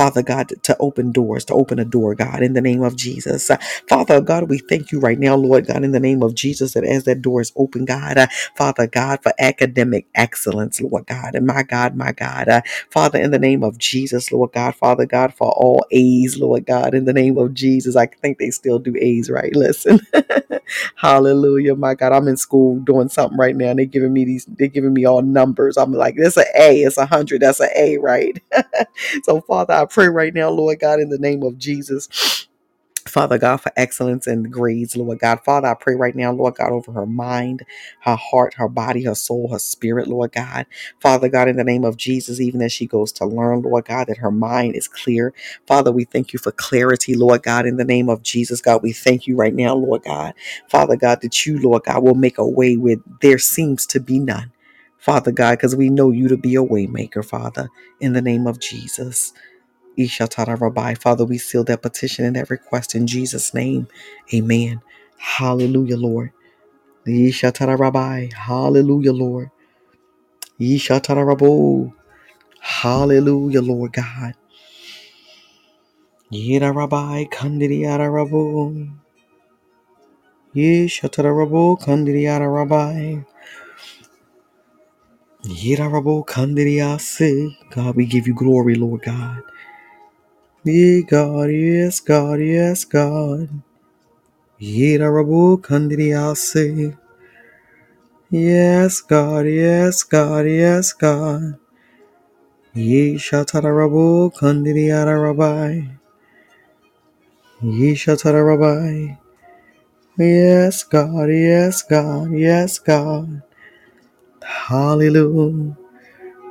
Father 0.00 0.22
God, 0.24 0.52
to 0.64 0.76
open 0.80 1.12
doors, 1.12 1.46
to 1.46 1.54
open 1.54 1.80
a 1.80 1.86
door, 1.86 2.16
God, 2.16 2.42
in 2.42 2.54
the 2.54 2.62
name 2.62 2.82
of 2.82 2.96
Jesus. 2.96 3.50
Uh, 3.50 3.58
Father 3.88 4.20
God, 4.22 4.50
we 4.50 4.58
thank 4.58 4.92
you 4.92 5.00
right 5.00 5.18
now, 5.20 5.36
Lord 5.36 5.68
God, 5.68 5.84
in 5.84 5.92
the 5.92 6.00
name 6.00 6.22
of 6.24 6.34
Jesus, 6.34 6.74
that 6.74 6.84
as 6.84 7.04
that 7.04 7.22
door 7.22 7.42
is 7.42 7.52
open, 7.56 7.86
God, 7.86 8.18
uh, 8.18 8.28
Father 8.56 8.88
God, 8.88 9.22
for 9.22 9.34
academic 9.40 10.08
excellence, 10.16 10.80
Lord 10.82 11.06
God, 11.06 11.36
and 11.36 11.46
my 11.46 11.64
God, 11.64 11.96
my 11.96 12.12
God, 12.12 12.48
uh, 12.48 12.62
Father, 12.90 13.20
in 13.20 13.32
the 13.32 13.40
name 13.40 13.64
of 13.64 13.78
Jesus, 13.78 14.32
Lord 14.32 14.52
God, 14.52 14.76
Father 14.76 15.06
God, 15.06 15.34
for 15.34 15.52
all 15.52 15.86
A's, 15.92 16.38
Lord 16.38 16.66
God, 16.66 16.94
in 16.94 17.06
the 17.06 17.14
name 17.14 17.38
of 17.38 17.54
Jesus. 17.54 17.96
I 17.96 18.06
think 18.06 18.38
they 18.38 18.50
still 18.52 18.80
do 18.80 18.96
A's, 19.00 19.30
right? 19.30 19.56
Listen. 19.56 20.00
Hallelujah, 20.96 21.76
my 21.76 21.94
God. 21.94 22.12
I'm 22.12 22.28
in 22.28 22.38
school 22.38 22.80
doing 22.80 23.10
something 23.10 23.38
right 23.38 23.56
now, 23.56 23.70
and 23.70 23.80
they're 23.80 23.86
giving 23.86 24.14
me 24.14 24.26
these, 24.26 24.46
they're 24.46 24.68
giving 24.68 24.94
me 24.94 25.06
all 25.06 25.22
numbers. 25.22 25.78
I'm 25.78 25.92
like, 25.94 26.16
this 26.16 26.38
an 26.38 26.46
A, 26.58 26.82
it's 26.82 26.98
a 26.98 27.06
hundred, 27.06 27.42
that's 27.42 27.60
an 27.60 27.70
A, 27.76 27.98
right? 27.98 28.42
so, 29.24 29.42
Father, 29.42 29.74
I 29.74 29.86
pray 29.90 30.08
right 30.08 30.34
now, 30.34 30.50
Lord 30.50 30.80
God, 30.80 31.00
in 31.00 31.10
the 31.10 31.18
name 31.18 31.44
of 31.44 31.58
Jesus. 31.58 32.08
Father 33.08 33.38
God, 33.38 33.58
for 33.58 33.72
excellence 33.76 34.26
and 34.26 34.50
grades, 34.52 34.96
Lord 34.96 35.18
God. 35.20 35.40
Father, 35.44 35.68
I 35.68 35.74
pray 35.74 35.94
right 35.94 36.16
now, 36.16 36.32
Lord 36.32 36.56
God, 36.56 36.72
over 36.72 36.92
her 36.92 37.06
mind, 37.06 37.64
her 38.00 38.16
heart, 38.16 38.54
her 38.54 38.68
body, 38.68 39.04
her 39.04 39.14
soul, 39.14 39.50
her 39.52 39.60
spirit, 39.60 40.08
Lord 40.08 40.32
God. 40.32 40.66
Father 41.00 41.28
God, 41.28 41.48
in 41.48 41.56
the 41.56 41.64
name 41.64 41.84
of 41.84 41.98
Jesus, 41.98 42.40
even 42.40 42.62
as 42.62 42.72
she 42.72 42.86
goes 42.86 43.12
to 43.14 43.26
learn, 43.26 43.62
Lord 43.62 43.86
God, 43.86 44.08
that 44.08 44.18
her 44.18 44.32
mind 44.32 44.76
is 44.76 44.88
clear. 44.88 45.34
Father, 45.66 45.92
we 45.92 46.04
thank 46.04 46.32
you 46.32 46.38
for 46.40 46.52
clarity, 46.52 47.14
Lord 47.14 47.42
God, 47.44 47.66
in 47.66 47.76
the 47.76 47.84
name 47.84 48.08
of 48.08 48.22
Jesus, 48.24 48.62
God. 48.62 48.82
We 48.82 48.92
thank 48.92 49.26
you 49.26 49.36
right 49.36 49.54
now, 49.54 49.74
Lord 49.74 50.04
God. 50.04 50.34
Father 50.70 50.96
God, 50.96 51.20
that 51.22 51.46
you, 51.46 51.60
Lord 51.60 51.84
God, 51.84 52.02
will 52.02 52.16
make 52.16 52.38
a 52.38 52.48
way 52.48 52.76
where 52.76 52.96
there 53.20 53.38
seems 53.38 53.86
to 53.88 54.00
be 54.00 54.18
none. 54.18 54.52
Father 54.98 55.32
God, 55.32 55.58
because 55.58 55.76
we 55.76 55.90
know 55.90 56.10
you 56.12 56.28
to 56.28 56.38
be 56.38 56.56
a 56.56 56.62
waymaker, 56.64 57.24
Father, 57.24 57.68
in 58.00 58.14
the 58.14 58.22
name 58.22 58.46
of 58.46 58.60
Jesus. 58.60 59.34
Ishatara 59.98 60.60
Rabbi. 60.60 60.94
Father, 60.94 61.24
we 61.24 61.38
seal 61.38 61.64
that 61.64 61.82
petition 61.82 62.24
and 62.24 62.36
that 62.36 62.50
request 62.50 62.94
in 62.94 63.06
Jesus' 63.06 63.54
name. 63.54 63.88
Amen. 64.34 64.82
Hallelujah, 65.18 65.96
Lord. 65.98 66.32
Ishatara 67.06 67.78
Rabbi. 67.78 68.28
Hallelujah, 68.34 69.12
Lord. 69.14 69.50
Ishatara 70.60 71.24
Rabbo. 71.26 71.92
Hallelujah, 72.60 73.62
Lord 73.62 73.92
God. 73.94 74.34
Yira 76.32 76.74
Rabbi. 76.74 77.24
Kandidiyara 77.26 78.08
Rabbo. 78.10 78.90
Ishatara 80.54 81.32
Rabbo. 81.34 81.80
Kandidiyara 81.80 82.48
Rabbi. 82.54 83.24
Yira 85.44 85.90
Rabbo. 85.90 86.26
Kandidiyase. 86.26 87.56
God, 87.70 87.96
we 87.96 88.06
give 88.06 88.26
you 88.28 88.34
glory, 88.34 88.76
Lord 88.76 89.02
God. 89.02 89.42
Yeah, 90.62 91.00
God, 91.08 91.50
yes, 91.50 92.00
God, 92.00 92.40
yes, 92.40 92.84
God. 92.84 93.48
Yidarabu 94.60 95.60
Kandidiyase. 95.62 96.98
Yes, 98.30 99.00
God, 99.02 99.46
yes, 99.46 100.02
God, 100.04 100.46
yes, 100.46 100.92
God. 100.92 101.58
Ye 102.74 103.16
shatara 103.16 103.72
rabu 103.72 104.30
Shatarabu 104.30 104.34
Kandidiyarabai. 104.36 105.98
Ye 107.62 107.94
Shatarabai. 107.94 109.18
Yes, 110.18 110.84
God, 110.84 111.30
yes, 111.30 111.82
God, 111.82 112.32
yes, 112.32 112.78
God. 112.80 113.42
Hallelujah. 114.42 115.79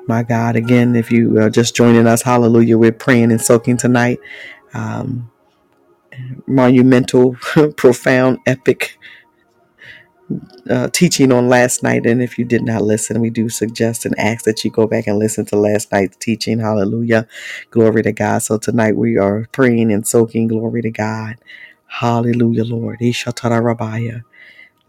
My 0.09 0.23
God, 0.23 0.57
again, 0.57 0.97
if 0.97 1.11
you 1.11 1.39
are 1.41 1.51
just 1.51 1.75
joining 1.77 2.07
us, 2.07 2.23
hallelujah, 2.23 2.77
we're 2.79 2.93
praying 2.93 3.31
and 3.31 3.41
soaking 3.41 3.77
tonight. 3.77 4.19
Um, 4.73 5.31
monumental, 6.47 7.35
profound, 7.77 8.39
epic 8.47 8.97
uh, 10.69 10.89
teaching 10.89 11.31
on 11.31 11.49
last 11.49 11.83
night. 11.83 12.05
And 12.05 12.21
if 12.21 12.37
you 12.39 12.45
did 12.45 12.63
not 12.63 12.83
listen, 12.83 13.21
we 13.21 13.29
do 13.31 13.49
suggest 13.49 14.05
and 14.05 14.17
ask 14.19 14.45
that 14.45 14.65
you 14.65 14.71
go 14.71 14.87
back 14.87 15.07
and 15.07 15.19
listen 15.19 15.45
to 15.47 15.57
last 15.57 15.91
night's 15.91 16.17
teaching. 16.17 16.59
Hallelujah. 16.59 17.27
Glory 17.71 18.03
to 18.03 18.11
God. 18.13 18.39
So 18.39 18.57
tonight 18.57 18.97
we 18.97 19.17
are 19.17 19.47
praying 19.51 19.91
and 19.91 20.07
soaking. 20.07 20.47
Glory 20.49 20.81
to 20.83 20.91
God. 20.91 21.37
Hallelujah, 21.87 22.65
Lord. 22.65 22.99
Ishatarabaya. 23.01 24.23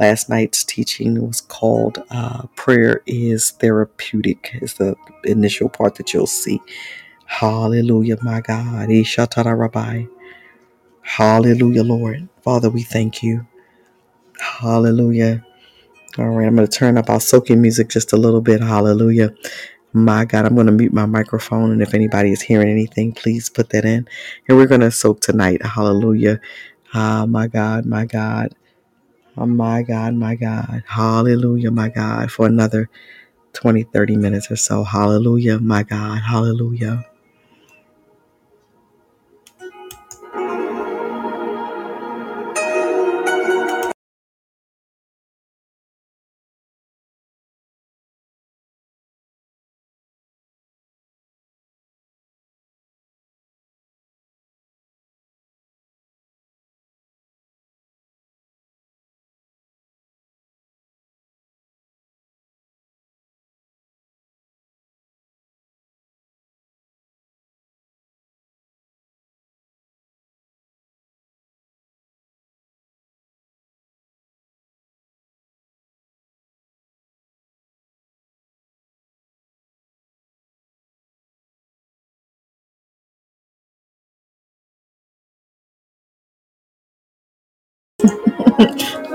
Last 0.01 0.31
night's 0.31 0.65
teaching 0.65 1.27
was 1.27 1.43
called 1.43 2.03
uh, 2.11 2.47
Prayer 2.57 3.03
is 3.07 3.53
Therapeutic, 3.53 4.59
is 4.63 4.75
the 4.75 4.97
initial 5.25 5.69
part 5.69 5.97
that 5.97 6.15
you'll 6.15 6.27
see. 6.29 6.61
Hallelujah, 7.27 8.19
my 8.23 8.41
God. 8.43 8.89
Ishatarabaya. 8.91 10.09
Hallelujah, 11.03 11.85
Lord. 11.85 12.29
Father, 12.43 12.71
we 12.71 12.83
thank 12.83 13.23
you. 13.23 13.47
Hallelujah. 14.41 15.45
All 16.19 16.29
right, 16.31 16.47
I'm 16.47 16.57
going 16.57 16.69
to 16.69 16.79
turn 16.79 16.99
up 16.99 17.11
our 17.11 17.21
soaking 17.21 17.63
music 17.63 17.89
just 17.91 18.13
a 18.13 18.17
little 18.17 18.41
bit. 18.43 18.61
Hallelujah. 18.63 19.35
My 19.93 20.25
God, 20.25 20.47
I'm 20.47 20.55
going 20.55 20.67
to 20.69 20.73
mute 20.73 20.93
my 20.93 21.07
microphone. 21.07 21.73
And 21.73 21.83
if 21.83 21.95
anybody 21.95 22.33
is 22.33 22.43
hearing 22.43 22.69
anything, 22.71 23.13
please 23.13 23.51
put 23.51 23.71
that 23.71 23.85
in. 23.85 24.09
And 24.49 24.57
we're 24.59 24.69
going 24.69 24.83
to 24.83 24.93
soak 24.93 25.21
tonight. 25.21 25.65
Hallelujah. 25.67 26.41
Ah, 26.95 27.27
my 27.29 27.49
God, 27.49 27.87
my 27.87 28.07
God. 28.07 28.55
Oh, 29.41 29.47
my 29.47 29.83
God, 29.83 30.15
my 30.17 30.37
God. 30.37 30.85
Hallelujah, 30.89 31.73
my 31.73 31.91
God, 31.91 32.33
for 32.33 32.47
another 32.47 32.91
20, 33.55 33.85
30 33.85 34.17
minutes 34.17 34.51
or 34.51 34.57
so. 34.57 34.85
Hallelujah, 34.85 35.59
my 35.61 35.85
God. 35.85 36.23
Hallelujah. 36.23 37.07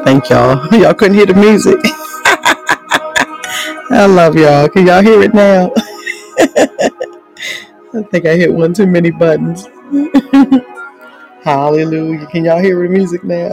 Thank 0.06 0.30
y'all. 0.30 0.68
Y'all 0.76 0.94
couldn't 0.94 1.16
hear 1.16 1.26
the 1.28 1.34
music. 1.36 1.78
I 3.92 4.06
love 4.08 4.36
y'all. 4.36 4.68
Can 4.70 4.88
y'all 4.88 5.02
hear 5.02 5.22
it 5.22 5.34
now? 5.34 5.72
I 7.94 8.02
think 8.12 8.26
I 8.26 8.36
hit 8.36 8.54
one 8.54 8.74
too 8.74 8.88
many 8.88 9.12
buttons. 9.12 9.68
Hallelujah. 11.44 12.26
Can 12.28 12.46
y'all 12.46 12.60
hear 12.62 12.82
the 12.82 12.90
music 12.90 13.24
now? 13.24 13.52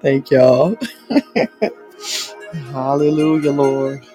Thank 0.00 0.30
y'all. 0.30 0.76
Hallelujah, 2.72 3.52
Lord. 3.52 4.06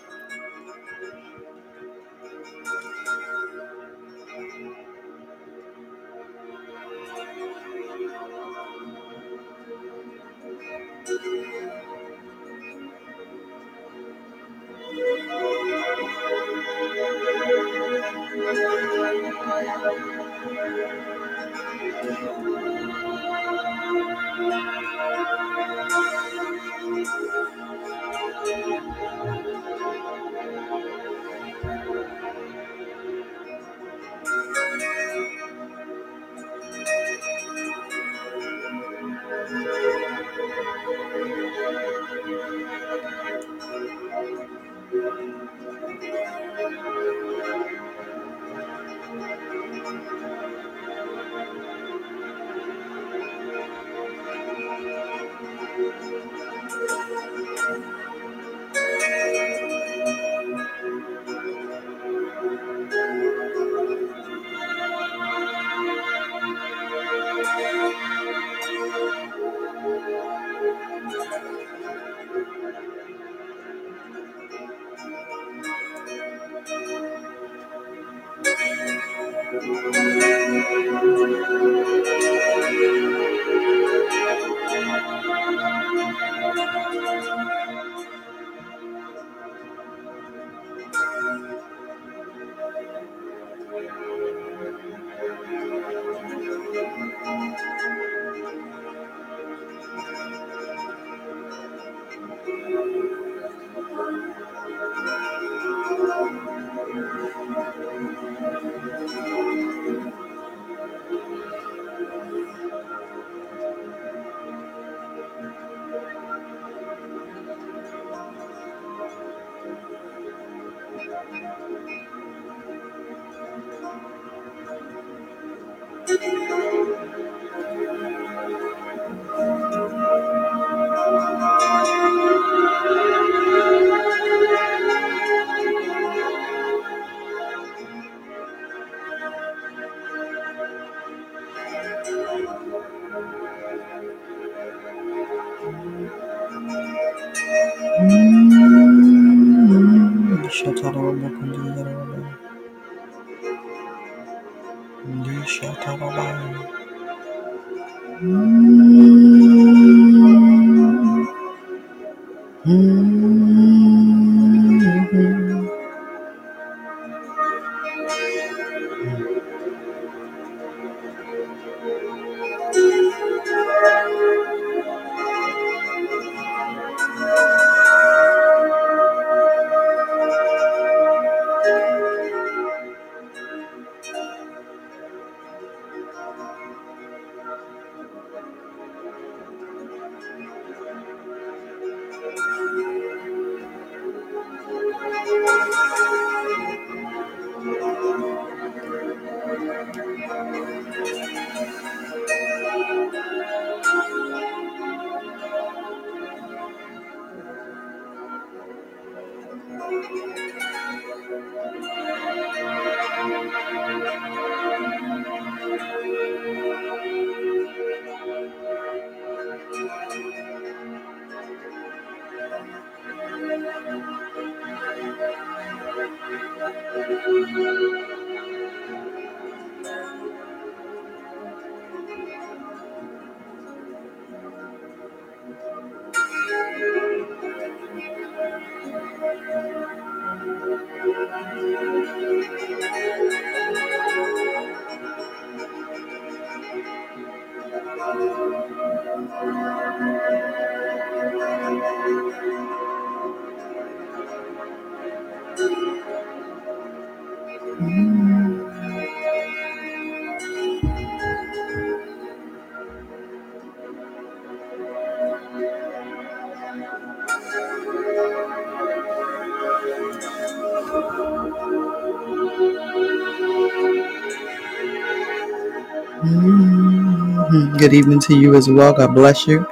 Good 277.79 277.93
evening 277.93 278.19
to 278.21 278.35
you 278.37 278.55
as 278.55 278.69
well. 278.69 278.93
God 278.93 279.15
bless 279.15 279.47
you. 279.47 279.65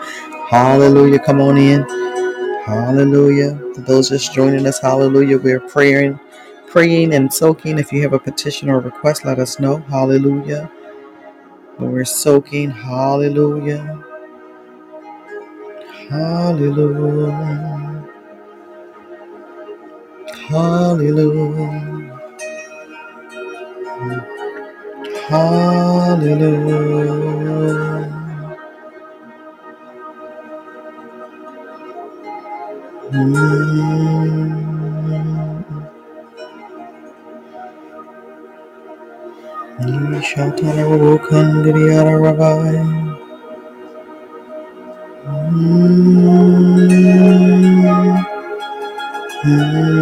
Hallelujah. 0.49 1.19
Come 1.19 1.41
on 1.41 1.57
in. 1.57 1.85
Hallelujah. 2.65 3.57
To 3.75 3.81
those 3.81 4.09
just 4.09 4.33
joining 4.33 4.65
us, 4.67 4.79
hallelujah. 4.79 5.37
We're 5.37 5.59
praying, 5.59 6.19
praying 6.67 7.13
and 7.13 7.31
soaking. 7.33 7.77
If 7.79 7.91
you 7.91 8.01
have 8.03 8.13
a 8.13 8.19
petition 8.19 8.69
or 8.69 8.79
request, 8.79 9.25
let 9.25 9.39
us 9.39 9.59
know. 9.59 9.77
Hallelujah. 9.89 10.71
We're 11.79 12.05
soaking. 12.05 12.71
Hallelujah. 12.71 14.03
Hallelujah. 16.09 18.09
Hallelujah. 20.49 22.21
Hallelujah. 25.27 26.35
Mm. 33.27 34.47
Nishatarabokandriyarabai. 40.09 42.79
Mm. 49.45 49.96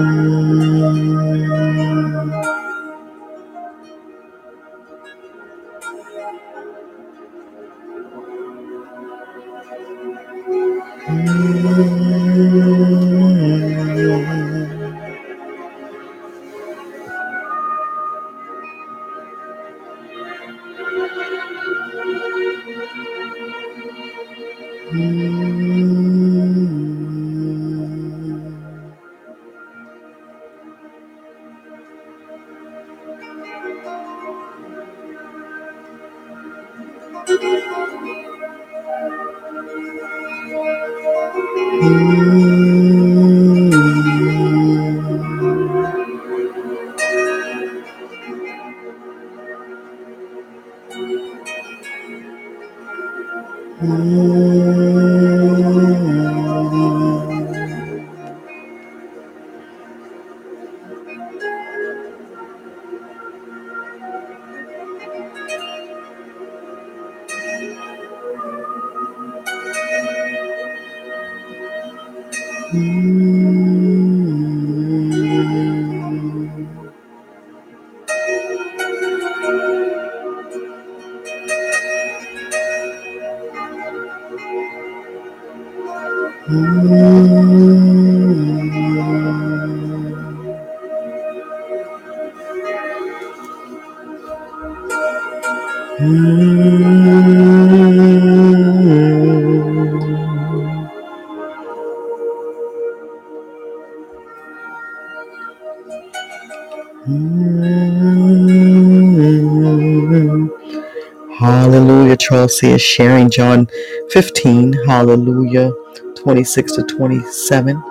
Charles 112.46 112.62
is 112.62 112.82
sharing 112.82 113.28
John 113.32 113.68
15. 114.12 114.74
Hallelujah. 114.86 115.72
26 116.16 116.74
to 116.74 116.84
27. 116.84 117.82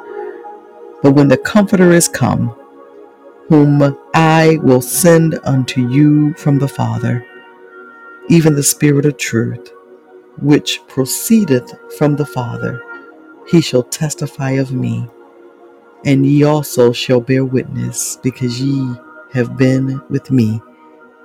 But 1.02 1.12
when 1.12 1.26
the 1.26 1.36
Comforter 1.36 1.90
is 1.90 2.06
come, 2.06 2.54
whom 3.48 3.96
I 4.14 4.58
will 4.62 4.80
send 4.80 5.40
unto 5.42 5.88
you 5.88 6.34
from 6.34 6.60
the 6.60 6.68
Father, 6.68 7.26
even 8.28 8.54
the 8.54 8.62
Spirit 8.62 9.06
of 9.06 9.16
truth, 9.16 9.72
which 10.38 10.80
proceedeth 10.86 11.74
from 11.98 12.14
the 12.14 12.26
Father, 12.26 12.80
he 13.48 13.60
shall 13.60 13.82
testify 13.82 14.52
of 14.52 14.72
me. 14.72 15.08
And 16.04 16.24
ye 16.24 16.44
also 16.44 16.92
shall 16.92 17.20
bear 17.20 17.44
witness, 17.44 18.18
because 18.22 18.60
ye 18.60 18.94
have 19.32 19.56
been 19.56 20.00
with 20.10 20.30
me 20.30 20.62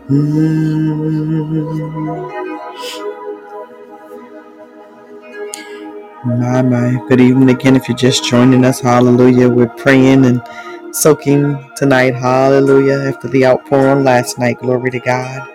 My, 0.09 0.21
my. 6.61 6.97
Good 7.09 7.19
evening 7.19 7.49
again. 7.49 7.75
If 7.75 7.89
you're 7.89 7.97
just 7.97 8.23
joining 8.23 8.63
us, 8.63 8.79
hallelujah. 8.79 9.49
We're 9.49 9.67
praying 9.67 10.23
and 10.23 10.41
soaking 10.95 11.71
tonight, 11.75 12.15
hallelujah, 12.15 13.09
after 13.09 13.27
the 13.27 13.45
outpouring 13.47 14.05
last 14.05 14.39
night. 14.39 14.59
Glory 14.59 14.91
to 14.91 14.99
God. 15.01 15.45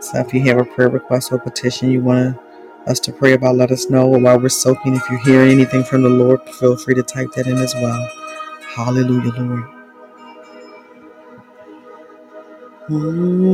So 0.00 0.20
if 0.20 0.32
you 0.32 0.40
have 0.44 0.56
a 0.56 0.64
prayer 0.64 0.88
request 0.88 1.30
or 1.30 1.38
petition 1.38 1.90
you 1.90 2.00
want 2.00 2.38
us 2.86 3.00
to 3.00 3.12
pray 3.12 3.34
about, 3.34 3.56
let 3.56 3.70
us 3.70 3.90
know. 3.90 4.06
While 4.06 4.40
we're 4.40 4.48
soaking, 4.48 4.96
if 4.96 5.02
you're 5.10 5.20
hearing 5.24 5.50
anything 5.50 5.84
from 5.84 6.04
the 6.04 6.08
Lord, 6.08 6.40
feel 6.48 6.78
free 6.78 6.94
to 6.94 7.02
type 7.02 7.28
that 7.36 7.46
in 7.46 7.58
as 7.58 7.74
well. 7.74 8.10
Hallelujah, 8.74 9.32
Lord. 9.38 9.79
Mm-hmm. 12.90 13.50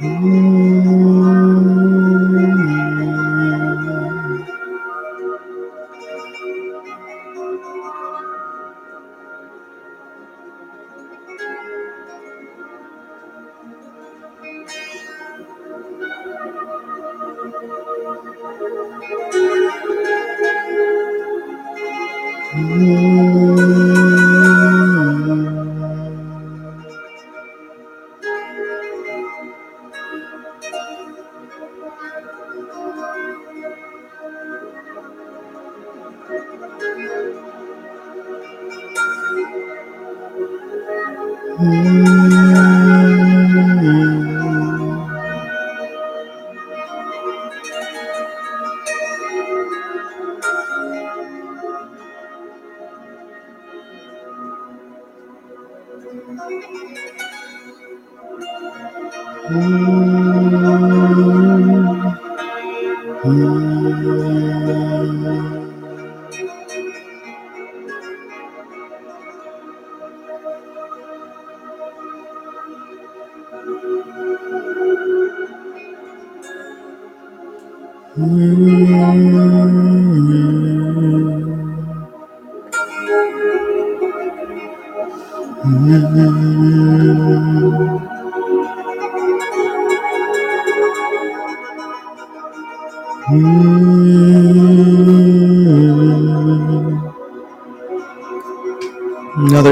Oh. 0.00 0.47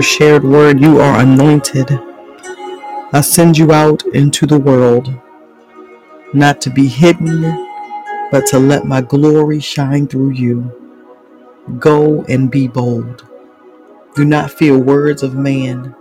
Shared 0.02 0.44
word 0.44 0.80
you 0.80 1.00
are 1.00 1.20
anointed. 1.20 1.98
I 3.12 3.22
send 3.22 3.58
you 3.58 3.72
out 3.72 4.04
into 4.06 4.46
the 4.46 4.58
world, 4.60 5.14
not 6.34 6.60
to 6.62 6.70
be 6.70 6.88
hidden, 6.88 7.42
but 8.32 8.46
to 8.48 8.58
let 8.58 8.86
my 8.86 9.02
glory 9.02 9.60
shine 9.60 10.08
through 10.08 10.30
you. 10.32 10.72
Go 11.78 12.24
and 12.24 12.50
be 12.50 12.68
bold. 12.68 13.26
Do 14.16 14.24
not 14.24 14.50
fear 14.52 14.78
words 14.78 15.22
of 15.22 15.34
man. 15.34 15.94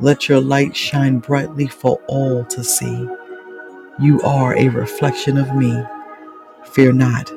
Let 0.00 0.28
your 0.28 0.40
light 0.40 0.76
shine 0.76 1.18
brightly 1.20 1.68
for 1.68 2.00
all 2.08 2.44
to 2.46 2.64
see. 2.64 3.08
You 4.00 4.20
are 4.22 4.56
a 4.56 4.68
reflection 4.68 5.38
of 5.38 5.54
me. 5.56 5.82
Fear 6.72 6.94
not, 6.94 7.32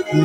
We 0.10 0.20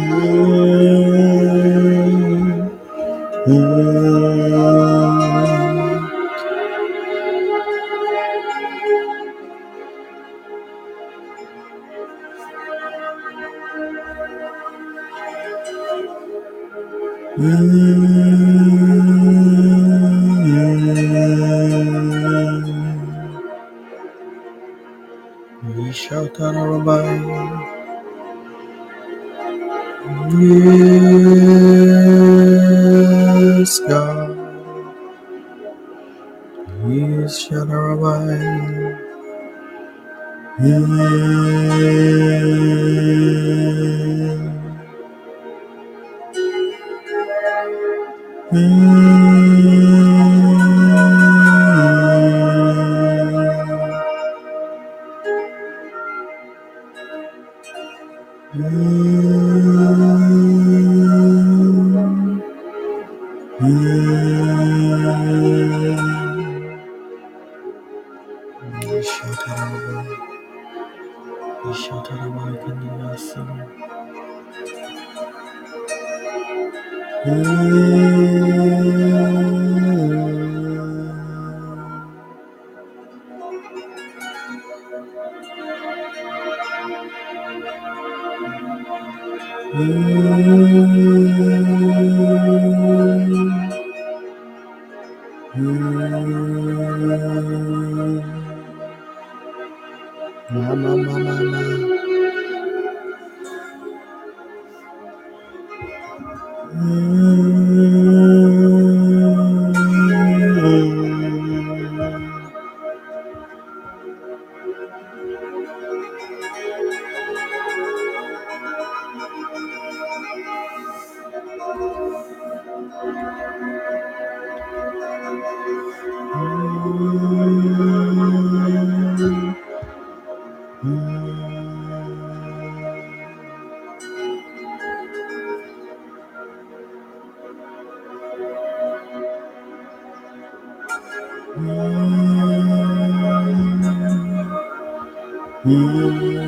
Mm-hmm. 145.64 146.41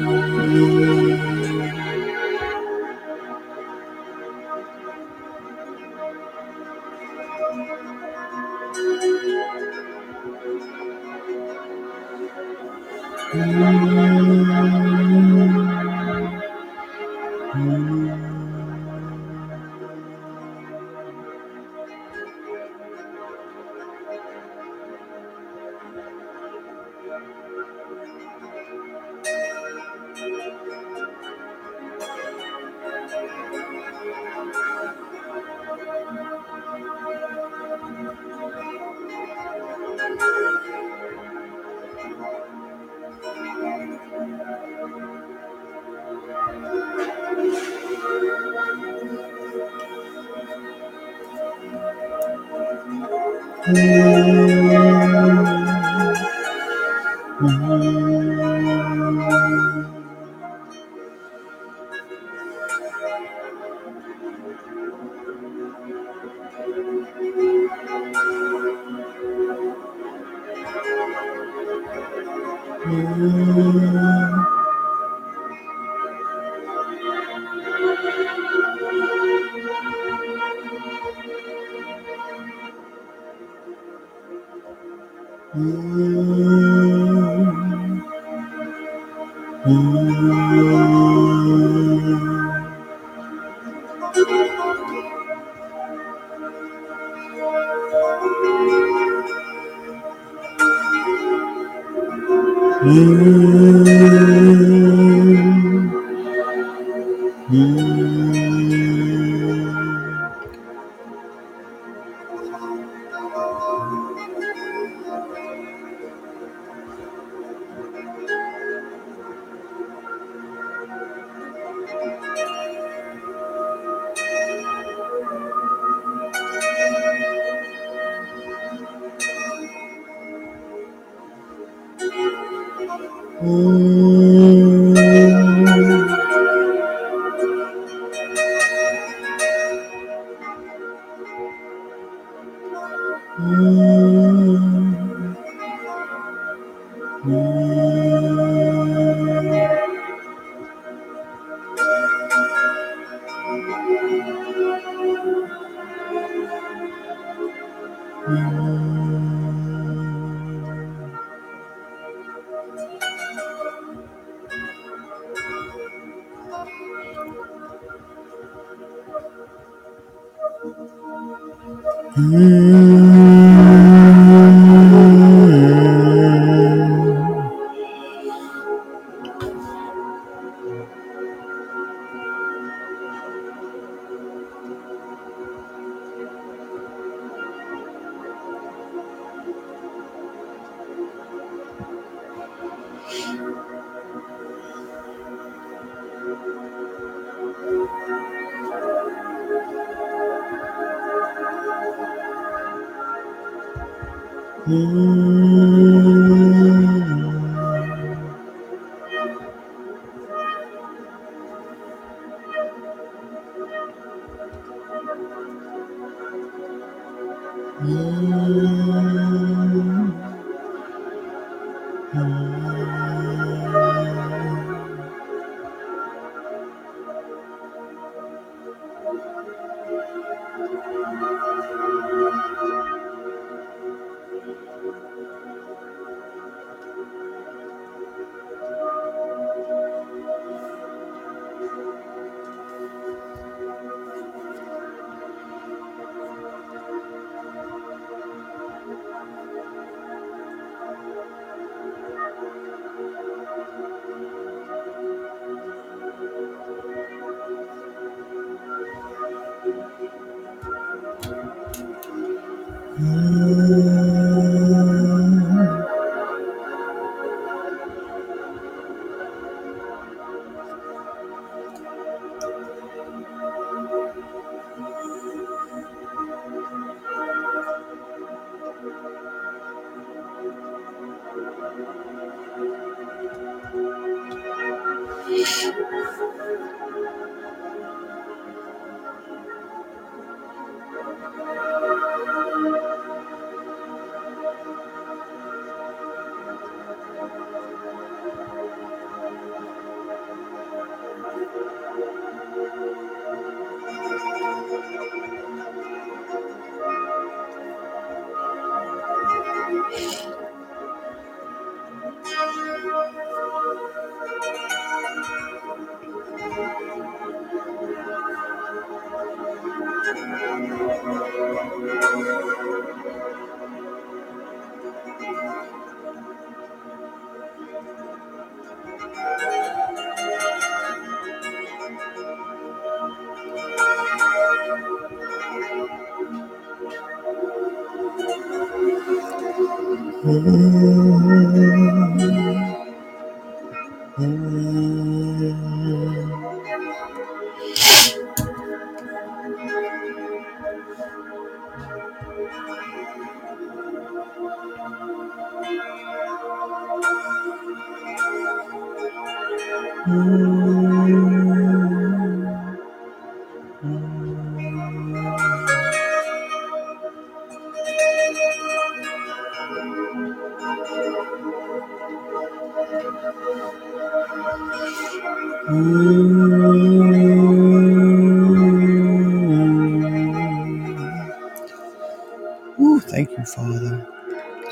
Mm. 133.42 134.43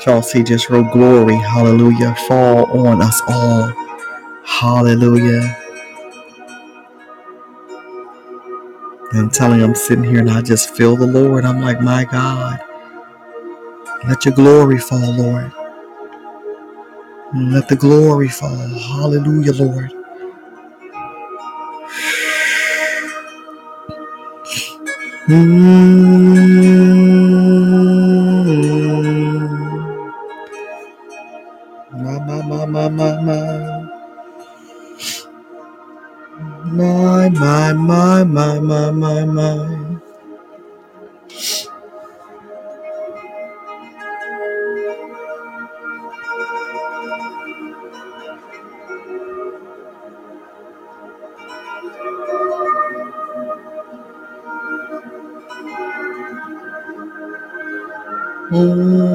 Y'all 0.05 0.21
just 0.43 0.69
real 0.69 0.83
glory, 0.83 1.35
hallelujah, 1.35 2.15
fall 2.27 2.87
on 2.87 3.01
us 3.01 3.21
all. 3.29 3.71
Hallelujah. 4.45 5.57
And 9.13 9.31
telling 9.33 9.63
I'm 9.63 9.75
sitting 9.75 10.03
here 10.03 10.19
and 10.19 10.31
I 10.31 10.41
just 10.41 10.75
feel 10.75 10.97
the 10.97 11.07
Lord. 11.07 11.45
I'm 11.45 11.61
like, 11.61 11.81
my 11.81 12.05
God, 12.05 12.59
let 14.07 14.25
your 14.25 14.35
glory 14.35 14.79
fall, 14.79 15.13
Lord. 15.13 15.51
Let 17.35 17.69
the 17.69 17.75
glory 17.77 18.29
fall. 18.29 18.55
Hallelujah, 18.57 19.53
Lord. 19.53 19.93
Mm. 25.29 26.32
My, 37.31 37.73
my, 37.73 37.73
my, 37.73 38.59
my, 38.59 38.59
my, 38.59 38.91
my, 38.91 39.25
my. 39.25 39.99
Mm. 58.51 59.12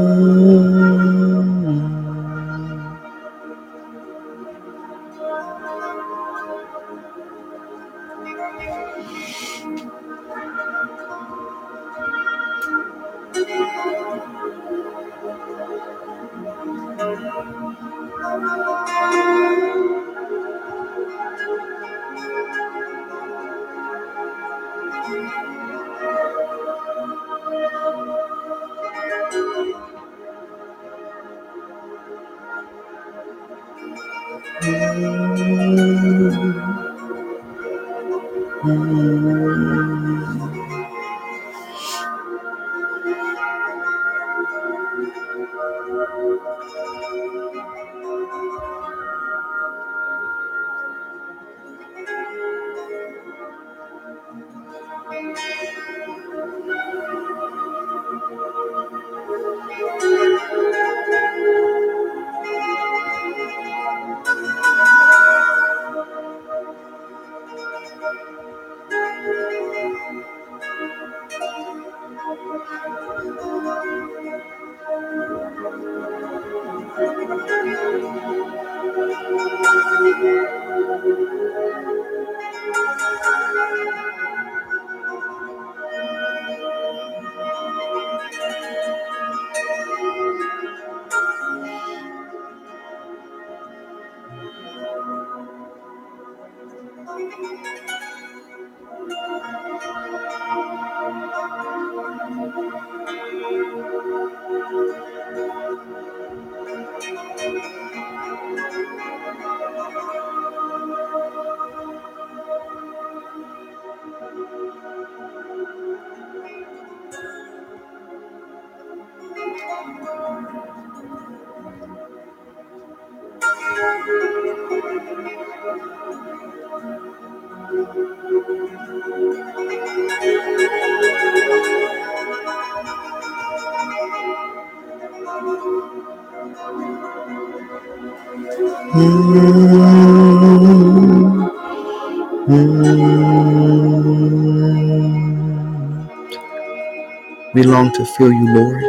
We 147.55 147.63
long 147.65 147.93
to 147.95 148.05
feel 148.05 148.33
you, 148.33 148.55
Lord. 148.55 148.85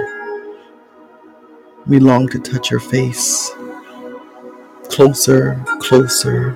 We 1.87 1.99
long 1.99 2.27
to 2.29 2.39
touch 2.39 2.69
your 2.71 2.79
face. 2.79 3.51
Closer, 4.89 5.63
closer. 5.79 6.53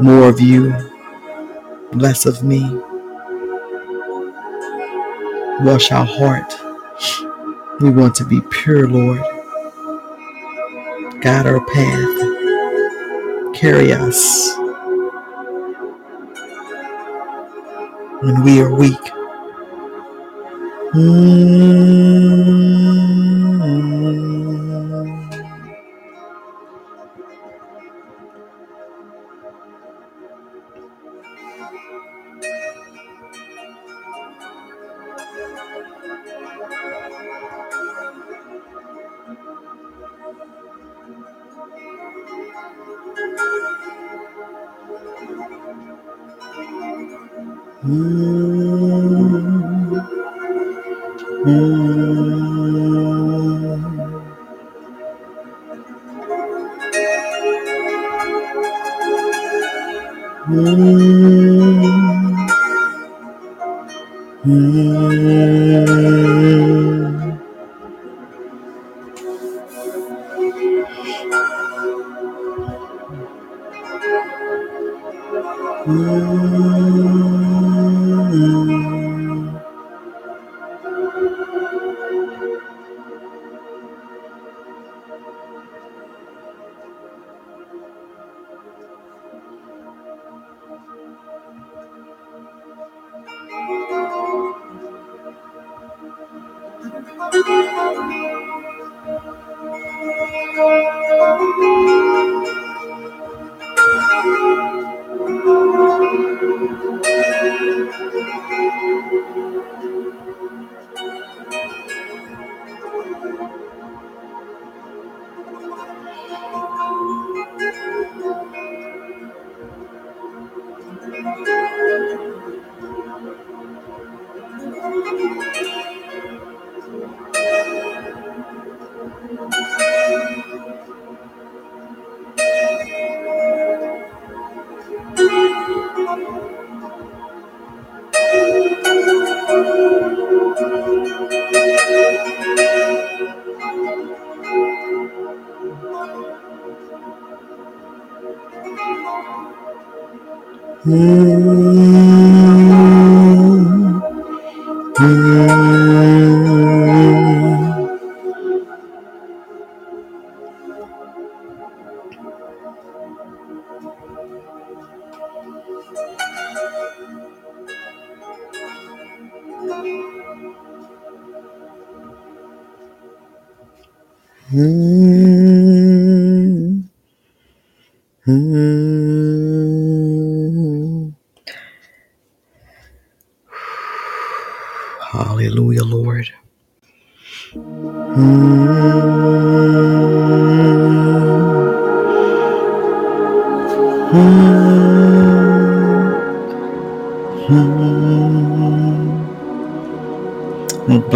More 0.00 0.28
of 0.28 0.40
you, 0.40 0.74
less 1.92 2.26
of 2.26 2.44
me. 2.44 2.62
Wash 5.60 5.90
our 5.90 6.04
heart. 6.06 6.52
We 7.80 7.90
want 7.90 8.14
to 8.16 8.24
be 8.24 8.40
pure, 8.50 8.88
Lord. 8.88 9.31
Guide 11.22 11.46
our 11.46 11.64
path. 11.66 12.42
Carry 13.54 13.92
us 13.92 14.56
when 18.22 18.42
we 18.44 18.60
are 18.60 18.74
weak. 18.74 18.98
Mm. 20.94 22.91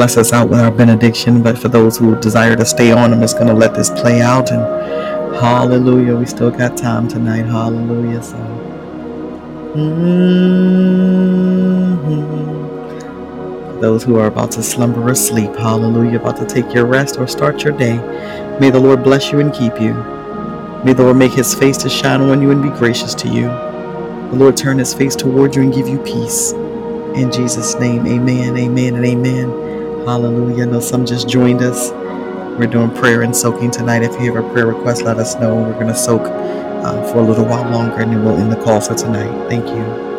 Bless 0.07 0.19
us 0.19 0.33
out 0.33 0.49
with 0.49 0.61
our 0.61 0.71
benediction, 0.71 1.43
but 1.43 1.59
for 1.59 1.67
those 1.67 1.99
who 1.99 2.15
desire 2.21 2.55
to 2.55 2.65
stay 2.65 2.93
on, 2.93 3.13
I'm 3.13 3.21
just 3.21 3.35
going 3.35 3.49
to 3.49 3.55
let 3.55 3.75
this 3.75 3.91
play 3.91 4.21
out. 4.23 4.53
And 4.53 4.61
hallelujah, 5.35 6.15
we 6.15 6.27
still 6.27 6.53
got 6.53 6.77
time 6.77 7.09
tonight. 7.09 7.43
Hallelujah. 7.43 8.23
So, 8.23 8.37
mm-hmm. 9.75 10.07
those 13.81 14.05
who 14.05 14.15
are 14.21 14.29
about 14.29 14.53
to 14.53 14.63
slumber 14.63 15.11
or 15.11 15.17
sleep, 15.17 15.57
hallelujah, 15.57 16.21
about 16.21 16.37
to 16.37 16.47
take 16.47 16.73
your 16.73 16.87
rest 16.87 17.19
or 17.19 17.27
start 17.27 17.65
your 17.65 17.77
day, 17.77 17.97
may 18.61 18.71
the 18.71 18.79
Lord 18.79 19.03
bless 19.03 19.33
you 19.33 19.41
and 19.41 19.53
keep 19.53 19.81
you. 19.81 19.93
May 20.85 20.93
the 20.93 21.03
Lord 21.03 21.17
make 21.17 21.33
his 21.33 21.53
face 21.53 21.79
to 21.79 21.89
shine 21.89 22.21
on 22.21 22.41
you 22.41 22.53
and 22.53 22.63
be 22.63 22.69
gracious 22.69 23.13
to 23.17 23.27
you. 23.27 23.49
The 23.49 24.37
Lord 24.37 24.57
turn 24.57 24.79
his 24.79 24.95
face 24.95 25.17
toward 25.17 25.57
you 25.57 25.63
and 25.63 25.75
give 25.75 25.89
you 25.89 25.99
peace. 25.99 26.53
In 26.53 27.33
Jesus' 27.33 27.75
name, 27.81 28.07
amen, 28.07 28.57
amen, 28.57 28.95
and 28.95 29.05
amen. 29.05 29.66
Hallelujah. 30.07 30.63
I 30.63 30.67
know 30.67 30.79
some 30.79 31.05
just 31.05 31.29
joined 31.29 31.63
us. 31.63 31.91
We're 32.61 32.69
doing 32.69 32.95
prayer 32.95 33.23
and 33.23 33.35
soaking 33.35 33.73
tonight. 33.73 34.05
If 34.05 34.13
you 34.21 34.33
have 34.33 34.45
a 34.45 34.53
prayer 34.53 34.69
request, 34.69 35.03
let 35.03 35.19
us 35.19 35.35
know. 35.35 35.57
We're 35.57 35.73
going 35.73 35.89
to 35.89 35.97
soak 35.97 36.23
uh, 36.23 37.13
for 37.13 37.19
a 37.19 37.23
little 37.23 37.45
while 37.45 37.69
longer 37.73 37.97
and 38.03 38.13
then 38.13 38.25
we'll 38.25 38.37
end 38.37 38.53
the 38.53 38.63
call 38.63 38.81
for 38.81 38.95
tonight. 38.95 39.49
Thank 39.49 39.67
you. 39.67 40.16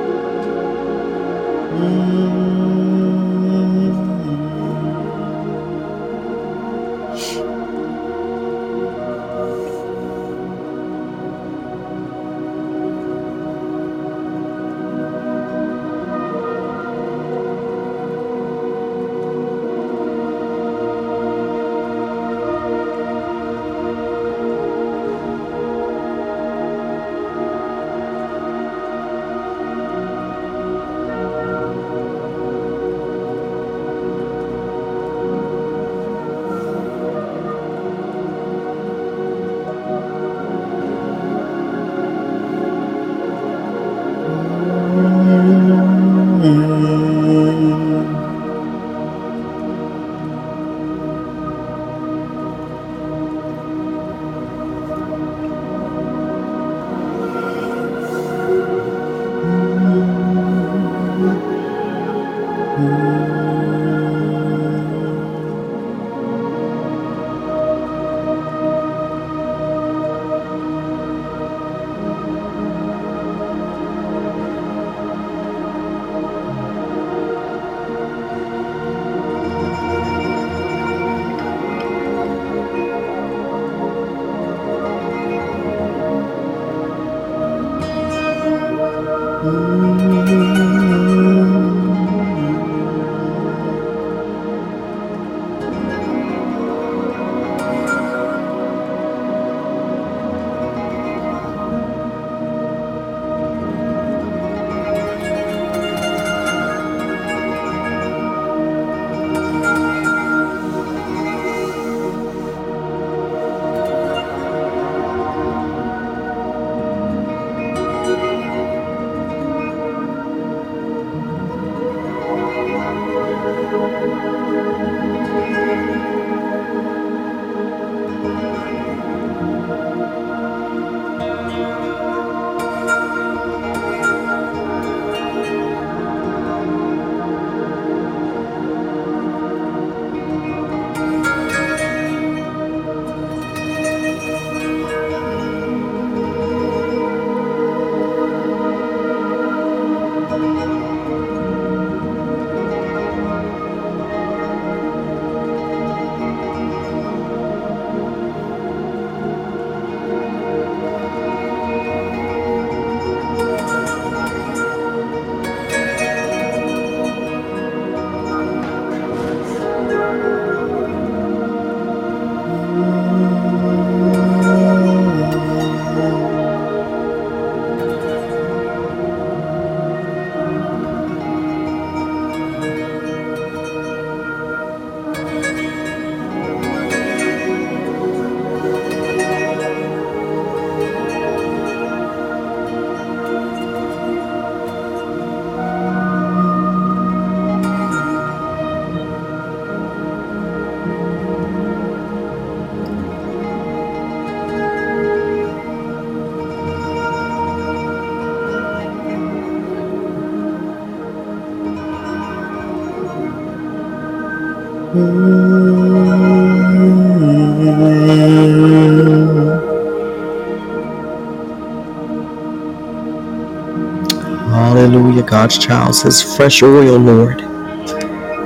Child 225.55 225.95
says, 225.95 226.35
Fresh 226.35 226.63
oil, 226.63 226.97
Lord. 226.97 227.41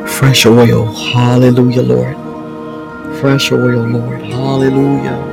Fresh 0.10 0.45
oil. 0.45 0.86
Hallelujah, 0.86 1.82
Lord. 1.82 2.16
Fresh 3.22 3.52
oil, 3.52 3.88
Lord. 3.88 4.22
Hallelujah. 4.22 5.31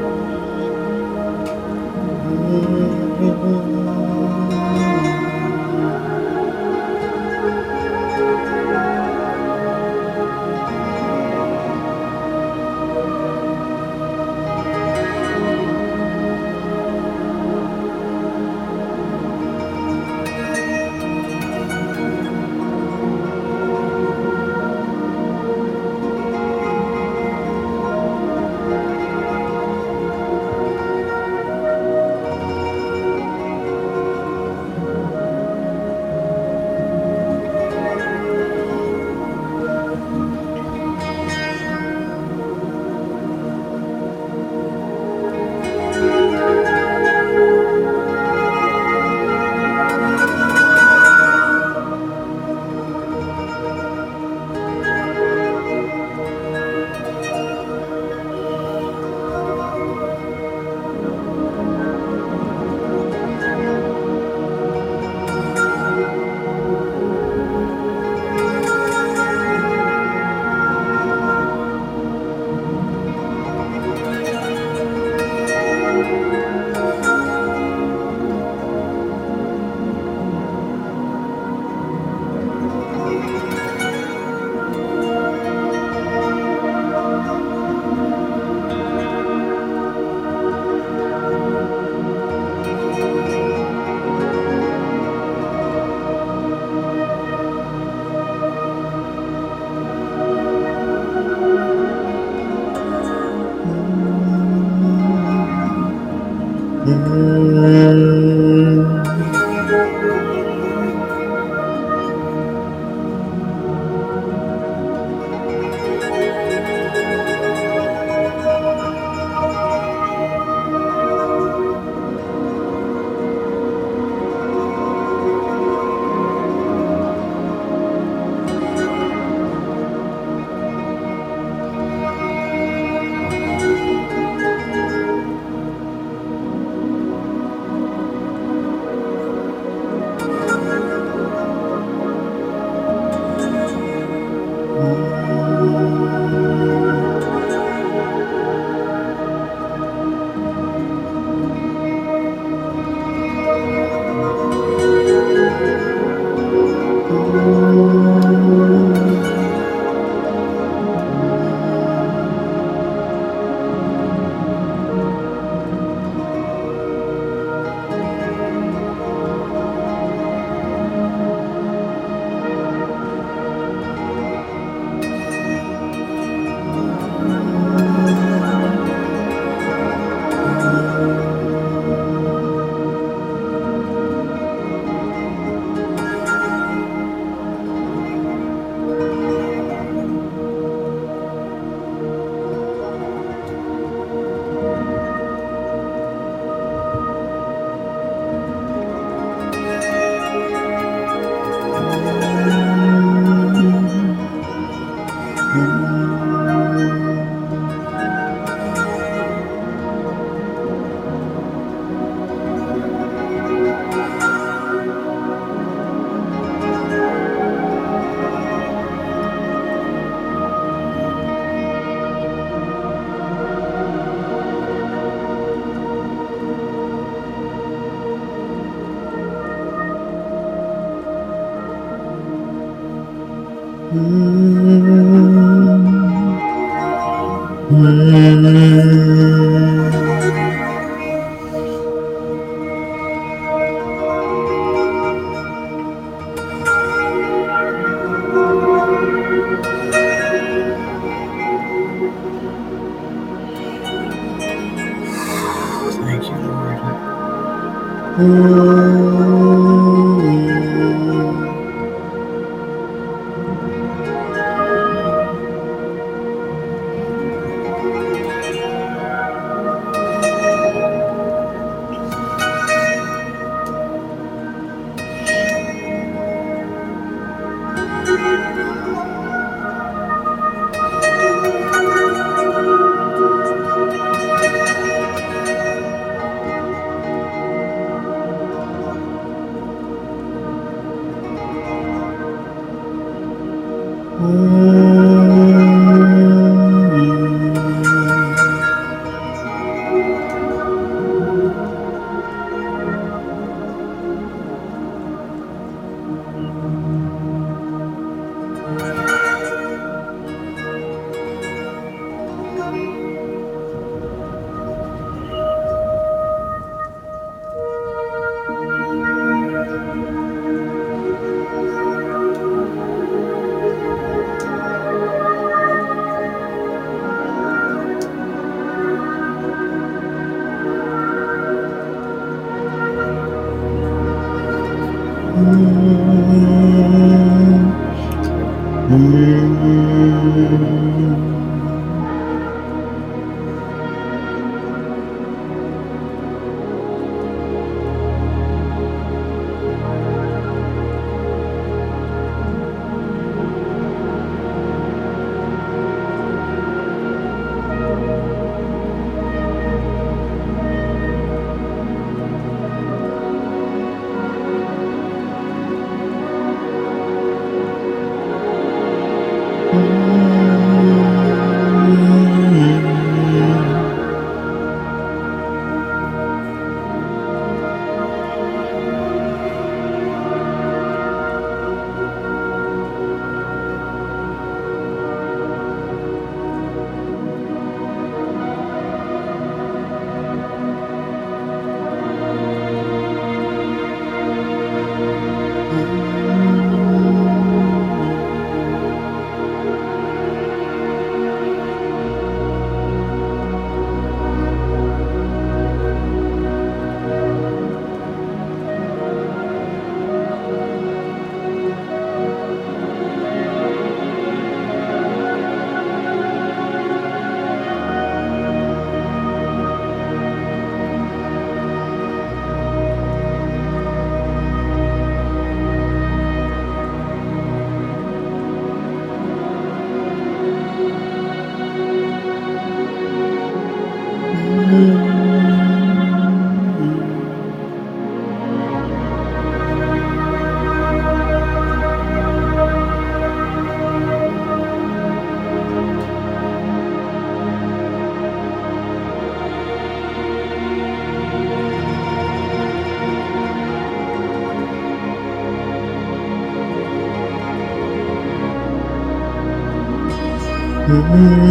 Hallelujah. 461.18 461.47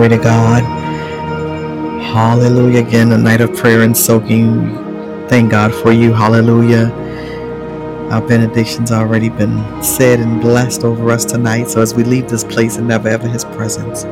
Glory 0.00 0.16
to 0.16 0.24
God. 0.24 0.62
Hallelujah. 2.00 2.86
Again, 2.86 3.12
a 3.12 3.18
night 3.18 3.42
of 3.42 3.54
prayer 3.54 3.82
and 3.82 3.94
soaking. 3.94 4.74
Thank 5.28 5.50
God 5.50 5.74
for 5.74 5.92
you. 5.92 6.14
Hallelujah. 6.14 6.90
Our 8.10 8.26
benediction's 8.26 8.92
already 8.92 9.28
been 9.28 9.82
said 9.82 10.18
and 10.18 10.40
blessed 10.40 10.84
over 10.84 11.10
us 11.10 11.26
tonight. 11.26 11.68
So 11.68 11.82
as 11.82 11.94
we 11.94 12.02
leave 12.02 12.30
this 12.30 12.44
place 12.44 12.78
and 12.78 12.88
never 12.88 13.10
ever 13.10 13.28
his 13.28 13.44
presence, 13.44 14.04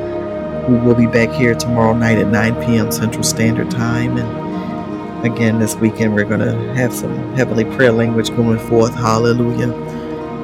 we 0.68 0.76
will 0.76 0.94
be 0.94 1.06
back 1.06 1.30
here 1.30 1.54
tomorrow 1.54 1.94
night 1.94 2.18
at 2.18 2.26
9 2.26 2.66
p.m. 2.66 2.92
Central 2.92 3.22
Standard 3.22 3.70
Time. 3.70 4.18
And 4.18 5.26
again, 5.26 5.58
this 5.58 5.74
weekend, 5.76 6.14
we're 6.14 6.26
going 6.26 6.40
to 6.40 6.52
have 6.74 6.92
some 6.92 7.34
heavenly 7.34 7.64
prayer 7.64 7.92
language 7.92 8.28
going 8.36 8.58
forth. 8.58 8.94
Hallelujah. 8.94 9.72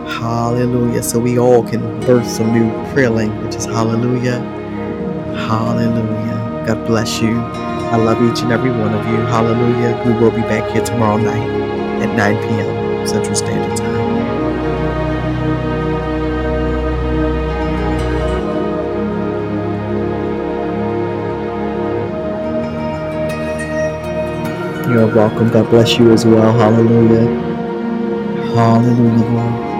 Hallelujah. 0.08 1.02
So 1.02 1.18
we 1.20 1.38
all 1.38 1.62
can 1.62 2.00
birth 2.00 2.26
some 2.26 2.50
new 2.50 2.70
prayer 2.94 3.10
languages. 3.10 3.66
Hallelujah. 3.66 4.53
Hallelujah. 5.48 6.64
God 6.66 6.86
bless 6.86 7.20
you. 7.20 7.38
I 7.38 7.96
love 7.96 8.22
each 8.22 8.42
and 8.42 8.52
every 8.52 8.70
one 8.70 8.94
of 8.94 9.06
you. 9.06 9.16
Hallelujah. 9.26 10.02
We 10.06 10.12
will 10.14 10.30
be 10.30 10.42
back 10.42 10.70
here 10.72 10.84
tomorrow 10.84 11.18
night 11.18 11.48
at 12.02 12.16
9 12.16 12.42
p.m. 12.48 13.06
Central 13.06 13.34
Standard 13.36 13.76
Time. 13.78 13.94
You're 24.90 25.14
welcome. 25.14 25.50
God 25.50 25.70
bless 25.70 25.98
you 25.98 26.12
as 26.12 26.26
well. 26.26 26.52
Hallelujah. 26.52 27.54
Hallelujah, 28.54 29.30
Lord. 29.30 29.73